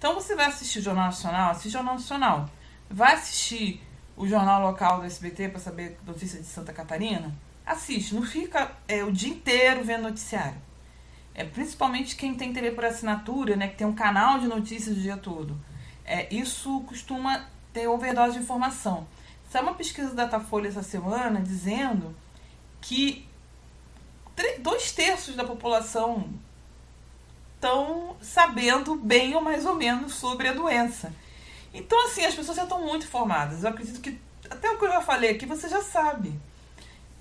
Então 0.01 0.15
você 0.15 0.35
vai 0.35 0.47
assistir 0.47 0.79
o 0.79 0.81
Jornal 0.81 1.05
Nacional, 1.05 1.51
assiste 1.51 1.67
o 1.67 1.71
Jornal 1.73 1.93
Nacional. 1.93 2.49
Vai 2.89 3.13
assistir 3.13 3.79
o 4.17 4.27
jornal 4.27 4.59
local 4.63 4.99
do 4.99 5.05
SBT 5.05 5.49
para 5.49 5.59
saber 5.59 5.99
notícia 6.03 6.39
de 6.39 6.47
Santa 6.47 6.73
Catarina? 6.73 7.31
Assiste, 7.63 8.15
não 8.15 8.23
fica 8.23 8.71
é, 8.87 9.03
o 9.03 9.11
dia 9.11 9.29
inteiro 9.29 9.83
vendo 9.83 10.01
noticiário. 10.01 10.59
É, 11.35 11.43
principalmente 11.43 12.15
quem 12.15 12.33
tem 12.33 12.51
TV 12.51 12.71
por 12.71 12.83
assinatura, 12.83 13.55
né, 13.55 13.67
que 13.67 13.75
tem 13.75 13.85
um 13.85 13.93
canal 13.93 14.39
de 14.39 14.47
notícias 14.47 14.97
o 14.97 14.99
dia 14.99 15.17
todo. 15.17 15.55
É, 16.03 16.33
isso 16.33 16.81
costuma 16.87 17.45
ter 17.71 17.87
overdose 17.87 18.33
de 18.33 18.39
informação. 18.39 19.05
Saiu 19.51 19.65
uma 19.65 19.75
pesquisa 19.75 20.15
da 20.15 20.23
Datafolha 20.23 20.67
essa 20.67 20.81
semana 20.81 21.39
dizendo 21.39 22.15
que 22.81 23.29
dois 24.63 24.91
terços 24.93 25.35
da 25.35 25.43
população 25.43 26.27
estão 27.61 28.15
sabendo 28.19 28.95
bem 28.95 29.35
ou 29.35 29.41
mais 29.41 29.67
ou 29.67 29.75
menos 29.75 30.15
sobre 30.15 30.47
a 30.47 30.53
doença. 30.53 31.13
Então, 31.71 32.07
assim, 32.07 32.25
as 32.25 32.33
pessoas 32.33 32.57
já 32.57 32.63
estão 32.63 32.81
muito 32.83 33.05
informadas. 33.05 33.63
Eu 33.63 33.69
acredito 33.69 34.01
que 34.01 34.19
até 34.49 34.69
o 34.71 34.79
que 34.79 34.85
eu 34.85 34.91
já 34.91 35.01
falei 35.01 35.29
aqui 35.29 35.45
você 35.45 35.69
já 35.69 35.83
sabe. 35.83 36.33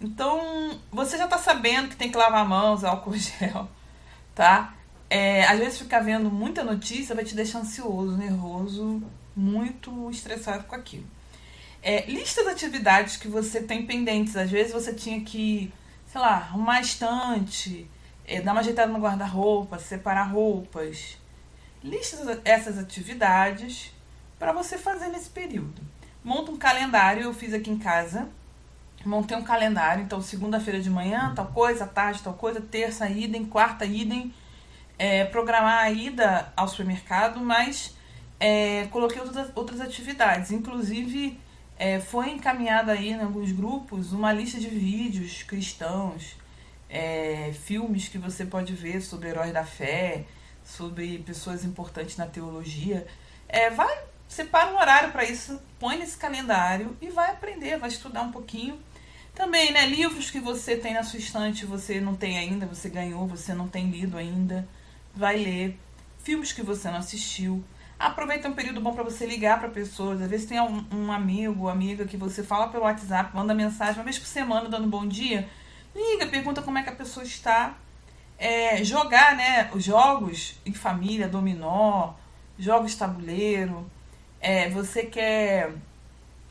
Então, 0.00 0.80
você 0.90 1.18
já 1.18 1.24
está 1.24 1.36
sabendo 1.36 1.90
que 1.90 1.96
tem 1.96 2.10
que 2.10 2.16
lavar 2.16 2.48
mãos, 2.48 2.82
álcool 2.82 3.12
gel, 3.14 3.68
tá? 4.34 4.74
É, 5.10 5.44
às 5.44 5.58
vezes 5.58 5.78
ficar 5.78 6.00
vendo 6.00 6.30
muita 6.30 6.64
notícia 6.64 7.14
vai 7.14 7.24
te 7.24 7.34
deixar 7.34 7.58
ansioso, 7.58 8.16
nervoso, 8.16 9.02
muito 9.36 10.10
estressado 10.10 10.64
com 10.64 10.74
aquilo. 10.74 11.06
É, 11.82 12.10
lista 12.10 12.42
de 12.42 12.48
atividades 12.48 13.16
que 13.18 13.28
você 13.28 13.60
tem 13.60 13.84
pendentes. 13.84 14.36
Às 14.36 14.50
vezes 14.50 14.72
você 14.72 14.94
tinha 14.94 15.20
que, 15.20 15.70
sei 16.10 16.20
lá, 16.20 16.36
arrumar 16.36 16.80
estante, 16.80 17.86
é, 18.30 18.40
dar 18.40 18.52
uma 18.52 18.60
ajeitada 18.60 18.92
no 18.92 19.00
guarda-roupa, 19.00 19.76
separar 19.78 20.22
roupas. 20.22 21.18
Lista 21.82 22.40
essas 22.44 22.78
atividades 22.78 23.92
para 24.38 24.52
você 24.52 24.78
fazer 24.78 25.08
nesse 25.08 25.28
período. 25.28 25.82
Monta 26.22 26.52
um 26.52 26.56
calendário, 26.56 27.24
eu 27.24 27.34
fiz 27.34 27.52
aqui 27.52 27.70
em 27.70 27.78
casa. 27.78 28.28
Montei 29.04 29.36
um 29.36 29.42
calendário, 29.42 30.04
então 30.04 30.22
segunda-feira 30.22 30.80
de 30.80 30.90
manhã, 30.90 31.32
tal 31.34 31.46
coisa, 31.46 31.86
tarde, 31.86 32.22
tal 32.22 32.34
coisa, 32.34 32.60
terça, 32.60 33.08
idem, 33.08 33.44
quarta, 33.44 33.84
idem. 33.84 34.32
É, 34.98 35.24
programar 35.24 35.78
a 35.78 35.90
ida 35.90 36.52
ao 36.54 36.68
supermercado, 36.68 37.40
mas 37.40 37.96
é, 38.38 38.86
coloquei 38.90 39.20
outras, 39.20 39.50
outras 39.56 39.80
atividades, 39.80 40.50
inclusive 40.50 41.40
é, 41.78 41.98
foi 41.98 42.30
encaminhada 42.30 42.92
aí 42.92 43.08
em 43.08 43.20
alguns 43.20 43.50
grupos 43.50 44.12
uma 44.12 44.30
lista 44.30 44.60
de 44.60 44.68
vídeos 44.68 45.42
cristãos, 45.42 46.36
é, 46.90 47.52
filmes 47.52 48.08
que 48.08 48.18
você 48.18 48.44
pode 48.44 48.74
ver 48.74 49.00
sobre 49.00 49.28
heróis 49.28 49.52
da 49.52 49.64
fé, 49.64 50.24
sobre 50.64 51.18
pessoas 51.20 51.64
importantes 51.64 52.16
na 52.16 52.26
teologia. 52.26 53.06
É, 53.48 53.70
vai, 53.70 53.96
separa 54.28 54.72
um 54.72 54.76
horário 54.78 55.12
para 55.12 55.24
isso, 55.24 55.60
põe 55.78 55.96
nesse 55.96 56.16
calendário 56.16 56.96
e 57.00 57.08
vai 57.08 57.30
aprender, 57.30 57.78
vai 57.78 57.88
estudar 57.88 58.22
um 58.22 58.32
pouquinho. 58.32 58.78
Também, 59.34 59.72
né, 59.72 59.86
livros 59.86 60.30
que 60.30 60.40
você 60.40 60.76
tem 60.76 60.92
na 60.92 61.04
sua 61.04 61.20
estante, 61.20 61.64
você 61.64 62.00
não 62.00 62.14
tem 62.14 62.36
ainda, 62.36 62.66
você 62.66 62.90
ganhou, 62.90 63.26
você 63.26 63.54
não 63.54 63.68
tem 63.68 63.88
lido 63.88 64.18
ainda, 64.18 64.68
vai 65.14 65.36
ler. 65.36 65.78
Filmes 66.18 66.52
que 66.52 66.62
você 66.62 66.90
não 66.90 66.98
assistiu. 66.98 67.64
Aproveita 67.98 68.48
um 68.48 68.52
período 68.52 68.80
bom 68.80 68.92
para 68.92 69.04
você 69.04 69.24
ligar 69.26 69.60
para 69.60 69.68
pessoas. 69.68 70.20
Às 70.20 70.28
vezes 70.28 70.46
tem 70.46 70.60
um, 70.60 70.84
um 70.90 71.12
amigo, 71.12 71.68
amiga 71.68 72.04
que 72.04 72.16
você 72.16 72.42
fala 72.42 72.68
pelo 72.68 72.84
WhatsApp, 72.84 73.34
manda 73.34 73.54
mensagem 73.54 73.94
uma 73.94 74.04
vez 74.04 74.18
por 74.18 74.26
semana 74.26 74.68
dando 74.68 74.88
bom 74.88 75.06
dia. 75.06 75.48
Liga, 75.94 76.26
pergunta 76.26 76.62
como 76.62 76.78
é 76.78 76.82
que 76.82 76.90
a 76.90 76.94
pessoa 76.94 77.24
está. 77.24 77.76
É, 78.38 78.82
jogar, 78.84 79.36
né? 79.36 79.70
Os 79.72 79.84
jogos 79.84 80.54
em 80.64 80.72
família, 80.72 81.28
dominó, 81.28 82.12
jogos 82.58 82.94
tabuleiro. 82.94 83.90
É, 84.40 84.70
você 84.70 85.04
quer 85.04 85.72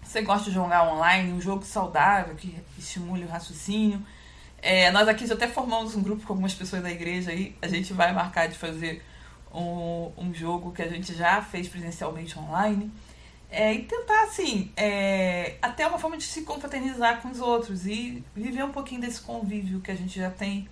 você 0.10 0.22
gosta 0.22 0.46
de 0.50 0.55
jogar 0.55 0.91
online, 0.91 1.31
um 1.31 1.39
jogo 1.39 1.63
saudável 1.63 2.34
que 2.36 2.58
estimule 2.77 3.25
o 3.25 3.27
raciocínio. 3.27 4.03
É, 4.60 4.89
nós 4.91 5.08
aqui 5.08 5.27
já 5.27 5.36
até 5.36 5.48
formamos 5.48 5.96
um 5.96 6.01
grupo 6.01 6.25
com 6.25 6.34
algumas 6.34 6.53
pessoas 6.53 6.81
da 6.81 6.91
igreja 6.91 7.29
aí. 7.29 7.55
A 7.62 7.67
gente 7.67 7.93
vai 7.93 8.12
marcar 8.12 8.48
de 8.48 8.58
fazer 8.58 9.03
um, 9.53 10.12
um 10.17 10.34
jogo 10.34 10.72
que 10.72 10.81
a 10.81 10.88
gente 10.88 11.13
já 11.13 11.41
fez 11.43 11.67
presencialmente 11.67 12.38
online. 12.39 12.91
É, 13.51 13.74
e 13.74 13.82
tentar, 13.82 14.24
assim, 14.24 14.72
é, 14.77 15.56
até 15.62 15.88
uma 15.88 15.98
forma 15.98 16.18
de 16.18 16.24
se 16.24 16.44
confraternizar 16.44 17.20
com 17.22 17.29
os 17.29 17.39
outros 17.39 17.88
e 17.88 18.24
viver 18.36 18.63
um 18.63 18.72
pouquinho 18.72 19.01
desse 19.01 19.22
convívio 19.22 19.82
que 19.82 19.89
a 19.89 19.96
gente 19.96 20.20
já 20.20 20.29
tem 20.29 20.68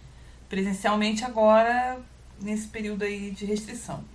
presencialmente 0.48 1.26
agora, 1.26 2.00
nesse 2.40 2.68
período 2.68 3.04
aí 3.04 3.32
de 3.32 3.46
restrição. 3.46 4.06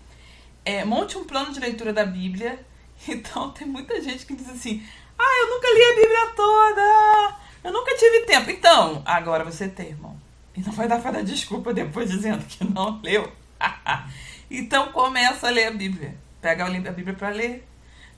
É, 0.65 0.85
monte 0.85 1.19
um 1.19 1.25
plano 1.25 1.53
de 1.53 1.59
leitura 1.59 1.93
da 1.93 2.05
Bíblia. 2.05 2.59
Então, 3.09 3.51
tem 3.51 3.67
muita 3.67 4.01
gente 4.01 4.25
que 4.25 4.33
diz 4.33 4.49
assim: 4.49 4.81
Ah, 5.19 5.41
eu 5.41 5.51
nunca 5.51 5.67
li 5.67 5.83
a 5.83 5.95
Bíblia 5.97 6.33
toda! 6.37 7.37
Eu 7.65 7.73
nunca 7.73 7.97
tive 7.97 8.21
tempo. 8.27 8.49
Então, 8.49 9.03
agora 9.05 9.43
você 9.43 9.69
tem, 9.69 9.89
irmão. 9.89 10.17
E 10.55 10.61
não 10.61 10.71
vai 10.71 10.87
dar 10.87 11.03
para 11.03 11.11
dar 11.11 11.25
desculpa 11.25 11.75
depois 11.75 12.09
dizendo 12.09 12.45
que 12.45 12.63
não 12.63 13.01
leu. 13.03 13.33
então, 14.49 14.93
começa 14.93 15.49
a 15.49 15.51
ler 15.51 15.67
a 15.67 15.71
Bíblia. 15.73 16.17
Pega 16.41 16.65
a 16.65 16.93
Bíblia 16.93 17.17
para 17.17 17.31
ler 17.31 17.67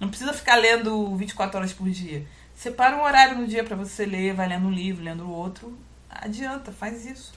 não 0.01 0.09
precisa 0.09 0.33
ficar 0.33 0.57
lendo 0.57 1.15
24 1.17 1.59
horas 1.59 1.73
por 1.73 1.89
dia. 1.89 2.27
Separa 2.55 2.97
um 2.97 3.03
horário 3.03 3.39
no 3.39 3.47
dia 3.47 3.65
para 3.65 3.77
você 3.77 4.05
ler, 4.05 4.35
vai 4.35 4.49
lendo 4.49 4.67
um 4.67 4.71
livro, 4.71 5.05
lendo 5.05 5.31
outro. 5.31 5.77
Adianta, 6.09 6.73
faz 6.73 7.05
isso. 7.05 7.33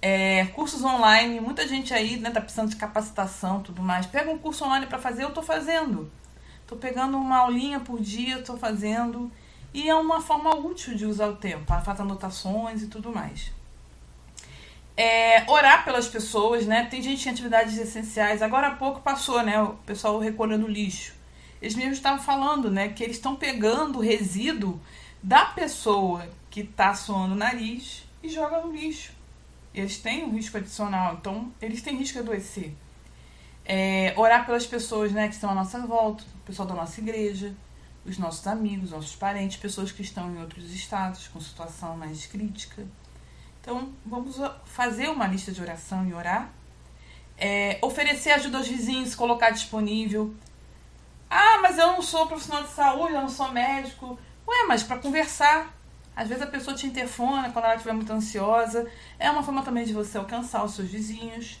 É, 0.00 0.46
cursos 0.46 0.82
online, 0.84 1.40
muita 1.40 1.66
gente 1.66 1.92
aí 1.92 2.18
né, 2.18 2.30
tá 2.30 2.40
precisando 2.40 2.70
de 2.70 2.76
capacitação 2.76 3.62
tudo 3.62 3.82
mais. 3.82 4.06
Pega 4.06 4.30
um 4.30 4.38
curso 4.38 4.64
online 4.64 4.86
para 4.86 4.98
fazer, 4.98 5.24
eu 5.24 5.32
tô 5.32 5.42
fazendo. 5.42 6.10
Tô 6.66 6.76
pegando 6.76 7.16
uma 7.16 7.38
aulinha 7.38 7.80
por 7.80 8.00
dia, 8.00 8.42
tô 8.42 8.56
fazendo. 8.56 9.30
E 9.74 9.88
é 9.88 9.94
uma 9.94 10.20
forma 10.20 10.54
útil 10.56 10.94
de 10.94 11.04
usar 11.04 11.28
o 11.28 11.36
tempo, 11.36 11.64
fazer 11.82 12.02
anotações 12.02 12.82
e 12.82 12.86
tudo 12.86 13.12
mais. 13.12 13.52
É, 14.96 15.44
orar 15.50 15.84
pelas 15.84 16.08
pessoas, 16.08 16.66
né? 16.66 16.86
Tem 16.86 17.00
gente 17.00 17.28
em 17.28 17.32
atividades 17.32 17.76
essenciais. 17.78 18.42
Agora 18.42 18.68
há 18.68 18.74
pouco 18.74 19.00
passou, 19.00 19.42
né? 19.42 19.60
O 19.62 19.74
pessoal 19.86 20.18
recolhendo 20.18 20.66
lixo 20.66 21.17
eles 21.60 21.74
mesmos 21.74 21.98
estavam 21.98 22.22
falando, 22.22 22.70
né, 22.70 22.88
que 22.88 23.02
eles 23.02 23.16
estão 23.16 23.36
pegando 23.36 23.98
o 23.98 24.02
resíduo 24.02 24.80
da 25.22 25.46
pessoa 25.46 26.28
que 26.50 26.60
está 26.60 26.94
suando 26.94 27.34
o 27.34 27.36
nariz 27.36 28.04
e 28.22 28.28
joga 28.28 28.60
no 28.60 28.72
lixo. 28.72 29.12
Eles 29.74 29.98
têm 29.98 30.24
um 30.24 30.30
risco 30.30 30.56
adicional, 30.56 31.14
então 31.20 31.52
eles 31.60 31.82
têm 31.82 31.96
risco 31.96 32.14
de 32.14 32.20
adoecer. 32.20 32.72
É, 33.64 34.14
orar 34.16 34.46
pelas 34.46 34.66
pessoas 34.66 35.12
né, 35.12 35.28
que 35.28 35.34
estão 35.34 35.50
à 35.50 35.54
nossa 35.54 35.78
volta, 35.86 36.24
o 36.24 36.46
pessoal 36.46 36.66
da 36.66 36.74
nossa 36.74 37.00
igreja, 37.00 37.54
os 38.04 38.16
nossos 38.16 38.46
amigos, 38.46 38.90
nossos 38.90 39.14
parentes, 39.14 39.58
pessoas 39.58 39.92
que 39.92 40.02
estão 40.02 40.30
em 40.34 40.40
outros 40.40 40.72
estados 40.72 41.28
com 41.28 41.40
situação 41.40 41.96
mais 41.96 42.26
crítica. 42.26 42.86
Então, 43.60 43.92
vamos 44.06 44.36
fazer 44.64 45.10
uma 45.10 45.26
lista 45.26 45.52
de 45.52 45.60
oração 45.60 46.08
e 46.08 46.14
orar. 46.14 46.50
É, 47.36 47.78
oferecer 47.82 48.30
ajuda 48.30 48.58
aos 48.58 48.66
vizinhos, 48.66 49.14
colocar 49.14 49.50
disponível. 49.50 50.34
Eu 51.78 51.92
não 51.92 52.02
sou 52.02 52.26
profissional 52.26 52.62
de 52.64 52.70
saúde, 52.70 53.14
eu 53.14 53.20
não 53.20 53.28
sou 53.28 53.50
médico. 53.52 54.18
Ué, 54.46 54.66
mas 54.66 54.82
para 54.82 54.98
conversar. 54.98 55.74
Às 56.14 56.28
vezes 56.28 56.42
a 56.42 56.48
pessoa 56.48 56.76
te 56.76 56.86
interfona 56.86 57.50
quando 57.50 57.66
ela 57.66 57.74
estiver 57.74 57.92
muito 57.94 58.12
ansiosa. 58.12 58.90
É 59.18 59.30
uma 59.30 59.42
forma 59.42 59.62
também 59.62 59.84
de 59.84 59.92
você 59.92 60.18
alcançar 60.18 60.64
os 60.64 60.74
seus 60.74 60.88
vizinhos. 60.88 61.60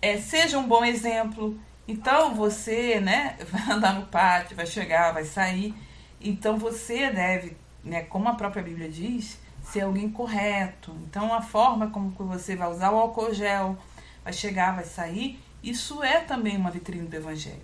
É, 0.00 0.16
seja 0.18 0.58
um 0.58 0.66
bom 0.66 0.84
exemplo. 0.84 1.60
Então 1.86 2.34
você, 2.34 3.00
né, 3.00 3.36
vai 3.50 3.76
andar 3.76 3.94
no 3.94 4.06
pátio, 4.06 4.56
vai 4.56 4.66
chegar, 4.66 5.12
vai 5.12 5.24
sair. 5.24 5.74
Então 6.20 6.56
você 6.56 7.10
deve, 7.10 7.56
né, 7.84 8.02
como 8.02 8.28
a 8.28 8.34
própria 8.34 8.62
Bíblia 8.62 8.88
diz, 8.88 9.38
ser 9.62 9.82
alguém 9.82 10.10
correto. 10.10 10.92
Então 11.02 11.32
a 11.34 11.42
forma 11.42 11.90
como 11.90 12.10
você 12.10 12.56
vai 12.56 12.70
usar 12.70 12.90
o 12.90 12.98
álcool 12.98 13.34
gel, 13.34 13.76
vai 14.24 14.32
chegar, 14.32 14.74
vai 14.74 14.84
sair, 14.84 15.38
isso 15.62 16.02
é 16.02 16.20
também 16.20 16.56
uma 16.56 16.70
vitrine 16.70 17.06
do 17.06 17.14
evangelho. 17.14 17.60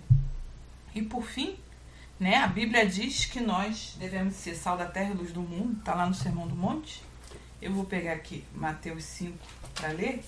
E 0.93 1.01
por 1.01 1.23
fim, 1.23 1.57
né, 2.19 2.35
a 2.35 2.47
Bíblia 2.47 2.85
diz 2.85 3.25
que 3.25 3.39
nós 3.39 3.95
devemos 3.97 4.35
ser 4.35 4.53
sal 4.53 4.77
da 4.77 4.85
terra 4.85 5.11
e 5.11 5.13
luz 5.13 5.31
do 5.31 5.41
mundo, 5.41 5.79
está 5.79 5.95
lá 5.95 6.05
no 6.05 6.13
Sermão 6.13 6.47
do 6.47 6.55
Monte. 6.55 7.01
Eu 7.61 7.73
vou 7.73 7.85
pegar 7.85 8.13
aqui 8.13 8.43
Mateus 8.53 9.05
5 9.05 9.37
para 9.73 9.89
ler. 9.89 10.23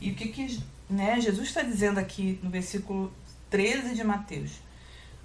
E 0.00 0.10
o 0.10 0.14
que, 0.14 0.28
que 0.28 0.60
né, 0.90 1.20
Jesus 1.20 1.48
está 1.48 1.62
dizendo 1.62 1.98
aqui 1.98 2.40
no 2.42 2.50
versículo 2.50 3.12
13 3.48 3.94
de 3.94 4.02
Mateus? 4.02 4.60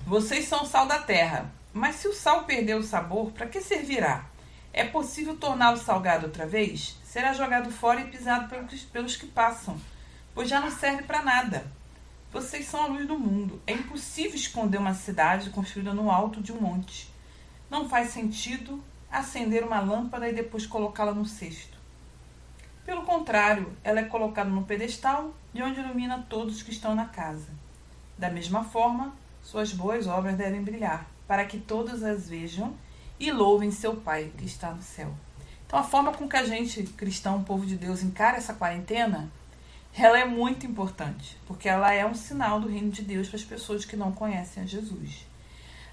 Vocês 0.05 0.47
são 0.47 0.65
sal 0.65 0.85
da 0.85 0.99
terra, 0.99 1.51
mas 1.73 1.95
se 1.95 2.07
o 2.07 2.13
sal 2.13 2.43
perder 2.43 2.75
o 2.75 2.83
sabor, 2.83 3.31
para 3.31 3.47
que 3.47 3.59
servirá? 3.59 4.25
É 4.71 4.83
possível 4.83 5.35
torná-lo 5.37 5.77
salgado 5.77 6.27
outra 6.27 6.45
vez? 6.45 6.97
Será 7.03 7.33
jogado 7.33 7.71
fora 7.71 8.01
e 8.01 8.09
pisado 8.09 8.47
pelos, 8.47 8.81
pelos 8.83 9.15
que 9.15 9.25
passam, 9.25 9.79
pois 10.35 10.49
já 10.49 10.59
não 10.59 10.71
serve 10.71 11.03
para 11.03 11.23
nada. 11.23 11.65
Vocês 12.33 12.65
são 12.65 12.81
a 12.81 12.87
luz 12.87 13.07
do 13.07 13.17
mundo. 13.17 13.61
É 13.67 13.73
impossível 13.73 14.33
esconder 14.33 14.79
uma 14.79 14.95
cidade 14.95 15.51
construída 15.51 15.93
no 15.93 16.09
alto 16.09 16.41
de 16.41 16.51
um 16.51 16.59
monte. 16.59 17.13
Não 17.69 17.87
faz 17.87 18.09
sentido 18.09 18.83
acender 19.11 19.63
uma 19.63 19.79
lâmpada 19.79 20.27
e 20.27 20.33
depois 20.33 20.65
colocá-la 20.65 21.13
no 21.13 21.27
cesto. 21.27 21.77
Pelo 22.83 23.03
contrário, 23.03 23.71
ela 23.83 23.99
é 23.99 24.05
colocada 24.05 24.49
no 24.49 24.63
pedestal 24.63 25.31
de 25.53 25.61
onde 25.61 25.79
ilumina 25.79 26.25
todos 26.27 26.63
que 26.63 26.71
estão 26.71 26.95
na 26.95 27.05
casa. 27.05 27.49
Da 28.17 28.31
mesma 28.31 28.63
forma, 28.63 29.13
suas 29.43 29.71
boas 29.71 30.07
obras 30.07 30.35
devem 30.35 30.63
brilhar, 30.63 31.05
para 31.27 31.45
que 31.45 31.59
todos 31.59 32.01
as 32.01 32.27
vejam 32.27 32.73
e 33.19 33.31
louvem 33.31 33.69
seu 33.69 33.95
Pai 33.97 34.31
que 34.35 34.45
está 34.45 34.71
no 34.71 34.81
céu. 34.81 35.13
Então, 35.67 35.77
a 35.77 35.83
forma 35.83 36.11
com 36.11 36.27
que 36.27 36.35
a 36.35 36.43
gente, 36.43 36.81
cristão, 36.81 37.43
povo 37.43 37.63
de 37.63 37.75
Deus, 37.75 38.01
encara 38.01 38.37
essa 38.37 38.55
quarentena 38.55 39.31
ela 39.95 40.19
é 40.19 40.25
muito 40.25 40.65
importante, 40.65 41.37
porque 41.45 41.69
ela 41.69 41.93
é 41.93 42.05
um 42.05 42.15
sinal 42.15 42.59
do 42.59 42.67
reino 42.67 42.89
de 42.89 43.03
Deus 43.03 43.27
para 43.27 43.37
as 43.37 43.43
pessoas 43.43 43.85
que 43.85 43.95
não 43.95 44.11
conhecem 44.11 44.63
a 44.63 44.65
Jesus. 44.65 45.27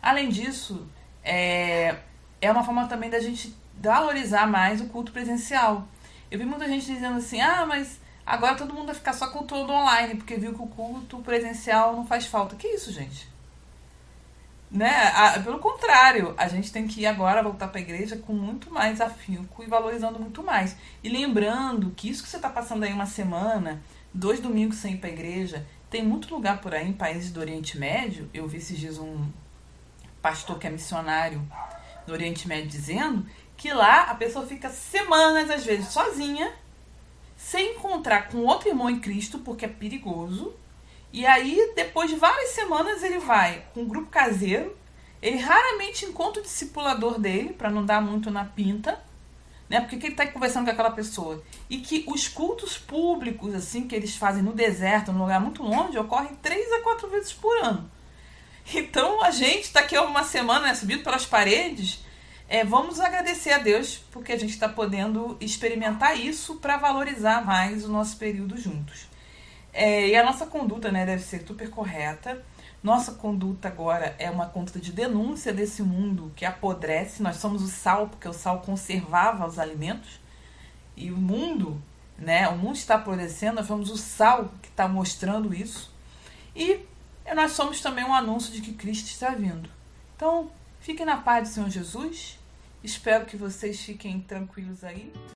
Além 0.01 0.31
disso, 0.31 0.89
é, 1.23 1.97
é 2.41 2.51
uma 2.51 2.65
forma 2.65 2.89
também 2.89 3.11
da 3.11 3.21
gente 3.21 3.55
valorizar 3.79 4.47
mais 4.47 4.81
o 4.81 4.87
culto 4.87 5.13
presencial. 5.13 5.87
Eu 6.31 6.39
vi 6.39 6.45
muita 6.45 6.67
gente 6.67 6.87
dizendo 6.87 7.19
assim: 7.19 7.41
ah, 7.41 7.67
mas 7.67 8.01
agora 8.25 8.57
todo 8.57 8.73
mundo 8.73 8.87
vai 8.87 8.95
ficar 8.95 9.13
só 9.13 9.31
cultuando 9.31 9.73
online, 9.73 10.15
porque 10.15 10.37
viu 10.37 10.55
que 10.55 10.63
o 10.63 10.67
culto 10.67 11.19
presencial 11.19 11.95
não 11.95 12.07
faz 12.07 12.27
falta. 12.27 12.57
Que 12.57 12.69
isso, 12.69 12.91
gente? 12.91 13.30
Né? 14.71 15.09
A, 15.15 15.41
pelo 15.41 15.59
contrário, 15.59 16.33
a 16.39 16.47
gente 16.47 16.71
tem 16.71 16.87
que 16.87 17.01
ir 17.01 17.07
agora 17.07 17.43
voltar 17.43 17.69
para 17.69 17.81
a 17.81 17.83
igreja 17.83 18.17
com 18.17 18.33
muito 18.33 18.73
mais 18.73 19.01
afinco 19.01 19.65
e 19.65 19.67
valorizando 19.67 20.21
muito 20.21 20.45
mais. 20.45 20.77
E 21.03 21.09
lembrando 21.09 21.91
que 21.97 22.09
isso 22.09 22.23
que 22.23 22.29
você 22.29 22.37
está 22.37 22.49
passando 22.49 22.85
aí 22.85 22.93
uma 22.93 23.07
semana, 23.07 23.83
dois 24.15 24.39
domingos 24.39 24.77
sem 24.77 24.95
ir 24.95 24.99
para 24.99 25.11
a 25.11 25.13
igreja, 25.13 25.67
tem 25.91 26.05
muito 26.05 26.33
lugar 26.33 26.61
por 26.61 26.73
aí 26.73 26.89
em 26.89 26.93
países 26.93 27.33
do 27.33 27.41
Oriente 27.41 27.77
Médio. 27.77 28.31
Eu 28.33 28.47
vi 28.47 28.59
esses 28.59 28.79
dias 28.79 28.97
um 28.97 29.27
pastor 30.23 30.57
que 30.59 30.69
é 30.69 30.71
missionário 30.71 31.45
no 32.07 32.13
Oriente 32.13 32.47
Médio 32.47 32.69
dizendo 32.69 33.27
que 33.57 33.73
lá 33.73 34.05
a 34.05 34.15
pessoa 34.15 34.47
fica 34.47 34.71
semanas, 34.71 35.51
às 35.51 35.65
vezes, 35.65 35.89
sozinha, 35.89 36.53
sem 37.37 37.73
encontrar 37.75 38.29
com 38.29 38.39
outro 38.39 38.69
irmão 38.69 38.89
em 38.89 39.01
Cristo, 39.01 39.41
porque 39.41 39.65
é 39.65 39.69
perigoso 39.69 40.55
e 41.13 41.27
aí, 41.27 41.73
depois 41.75 42.09
de 42.09 42.17
várias 42.17 42.51
semanas, 42.51 43.03
ele 43.03 43.19
vai 43.19 43.65
com 43.75 43.83
um 43.83 43.89
grupo 43.89 44.11
caseiro. 44.11 44.77
Ele 45.21 45.39
raramente 45.39 46.05
encontra 46.05 46.41
o 46.41 46.45
discipulador 46.45 47.19
dele, 47.19 47.53
para 47.53 47.71
não 47.71 47.85
dar 47.85 48.01
muito 48.01 48.31
na 48.31 48.45
pinta, 48.45 48.99
né? 49.69 49.81
Porque 49.81 49.97
ele 49.97 50.09
está 50.09 50.27
conversando 50.27 50.65
com 50.65 50.71
aquela 50.71 50.91
pessoa. 50.91 51.43
E 51.69 51.79
que 51.79 52.05
os 52.07 52.29
cultos 52.29 52.79
públicos, 52.79 53.55
assim, 53.55 53.87
que 53.87 53.95
eles 53.95 54.17
fazem 54.17 54.43
no 54.43 54.53
deserto, 54.53 55.13
num 55.13 55.21
lugar 55.21 55.41
muito 55.41 55.63
longe, 55.63 55.99
ocorrem 55.99 56.35
três 56.41 56.73
a 56.73 56.81
quatro 56.81 57.09
vezes 57.09 57.33
por 57.33 57.57
ano. 57.59 57.91
Então, 58.73 59.23
a 59.23 59.33
gente 59.33 59.65
está 59.65 59.81
aqui 59.81 59.99
uma 59.99 60.23
semana, 60.23 60.69
né, 60.69 60.75
subido 60.75 61.03
pelas 61.03 61.27
paredes. 61.27 62.05
É, 62.49 62.65
vamos 62.65 63.01
agradecer 63.01 63.53
a 63.53 63.59
Deus 63.59 64.01
porque 64.13 64.33
a 64.33 64.39
gente 64.39 64.51
está 64.51 64.69
podendo 64.69 65.37
experimentar 65.41 66.19
isso 66.19 66.57
para 66.57 66.77
valorizar 66.77 67.45
mais 67.45 67.85
o 67.85 67.89
nosso 67.89 68.17
período 68.17 68.57
juntos. 68.57 69.10
É, 69.73 70.09
e 70.09 70.17
a 70.17 70.25
nossa 70.25 70.47
conduta 70.47 70.91
né, 70.91 71.07
deve 71.07 71.23
ser 71.23 71.47
super 71.47 71.71
correta. 71.71 72.43
Nossa 72.83 73.13
conduta 73.13 73.69
agora 73.69 74.17
é 74.19 74.31
uma 74.31 74.47
conduta 74.47 74.81
de 74.81 74.91
denúncia 74.93 75.53
desse 75.53 75.83
mundo 75.83 76.33
que 76.35 76.45
apodrece. 76.45 77.23
Nós 77.23 77.37
somos 77.37 77.63
o 77.63 77.69
sal, 77.69 78.09
porque 78.09 78.29
o 78.29 78.33
sal 78.33 78.61
conservava 78.61 79.47
os 79.47 79.59
alimentos. 79.59 80.21
E 80.97 81.11
o 81.11 81.17
mundo, 81.17 81.81
né, 82.19 82.49
o 82.49 82.57
mundo 82.57 82.77
está 82.77 82.97
apodrecendo, 82.97 83.57
nós 83.57 83.67
somos 83.67 83.91
o 83.91 83.97
sal 83.97 84.51
que 84.63 84.69
está 84.69 84.89
mostrando 84.89 85.55
isso. 85.55 85.93
E 86.55 86.81
nós 87.35 87.53
somos 87.53 87.81
também 87.81 88.05
um 88.05 88.15
anúncio 88.15 88.53
de 88.53 88.61
que 88.61 88.73
Cristo 88.73 89.07
está 89.07 89.31
vindo. 89.31 89.69
Então, 90.17 90.51
fiquem 90.81 91.07
na 91.07 91.17
paz 91.17 91.49
do 91.49 91.55
Senhor 91.55 91.71
Jesus. 91.71 92.39
Espero 92.83 93.27
que 93.27 93.37
vocês 93.37 93.81
fiquem 93.81 94.21
tranquilos 94.21 94.83
aí. 94.83 95.13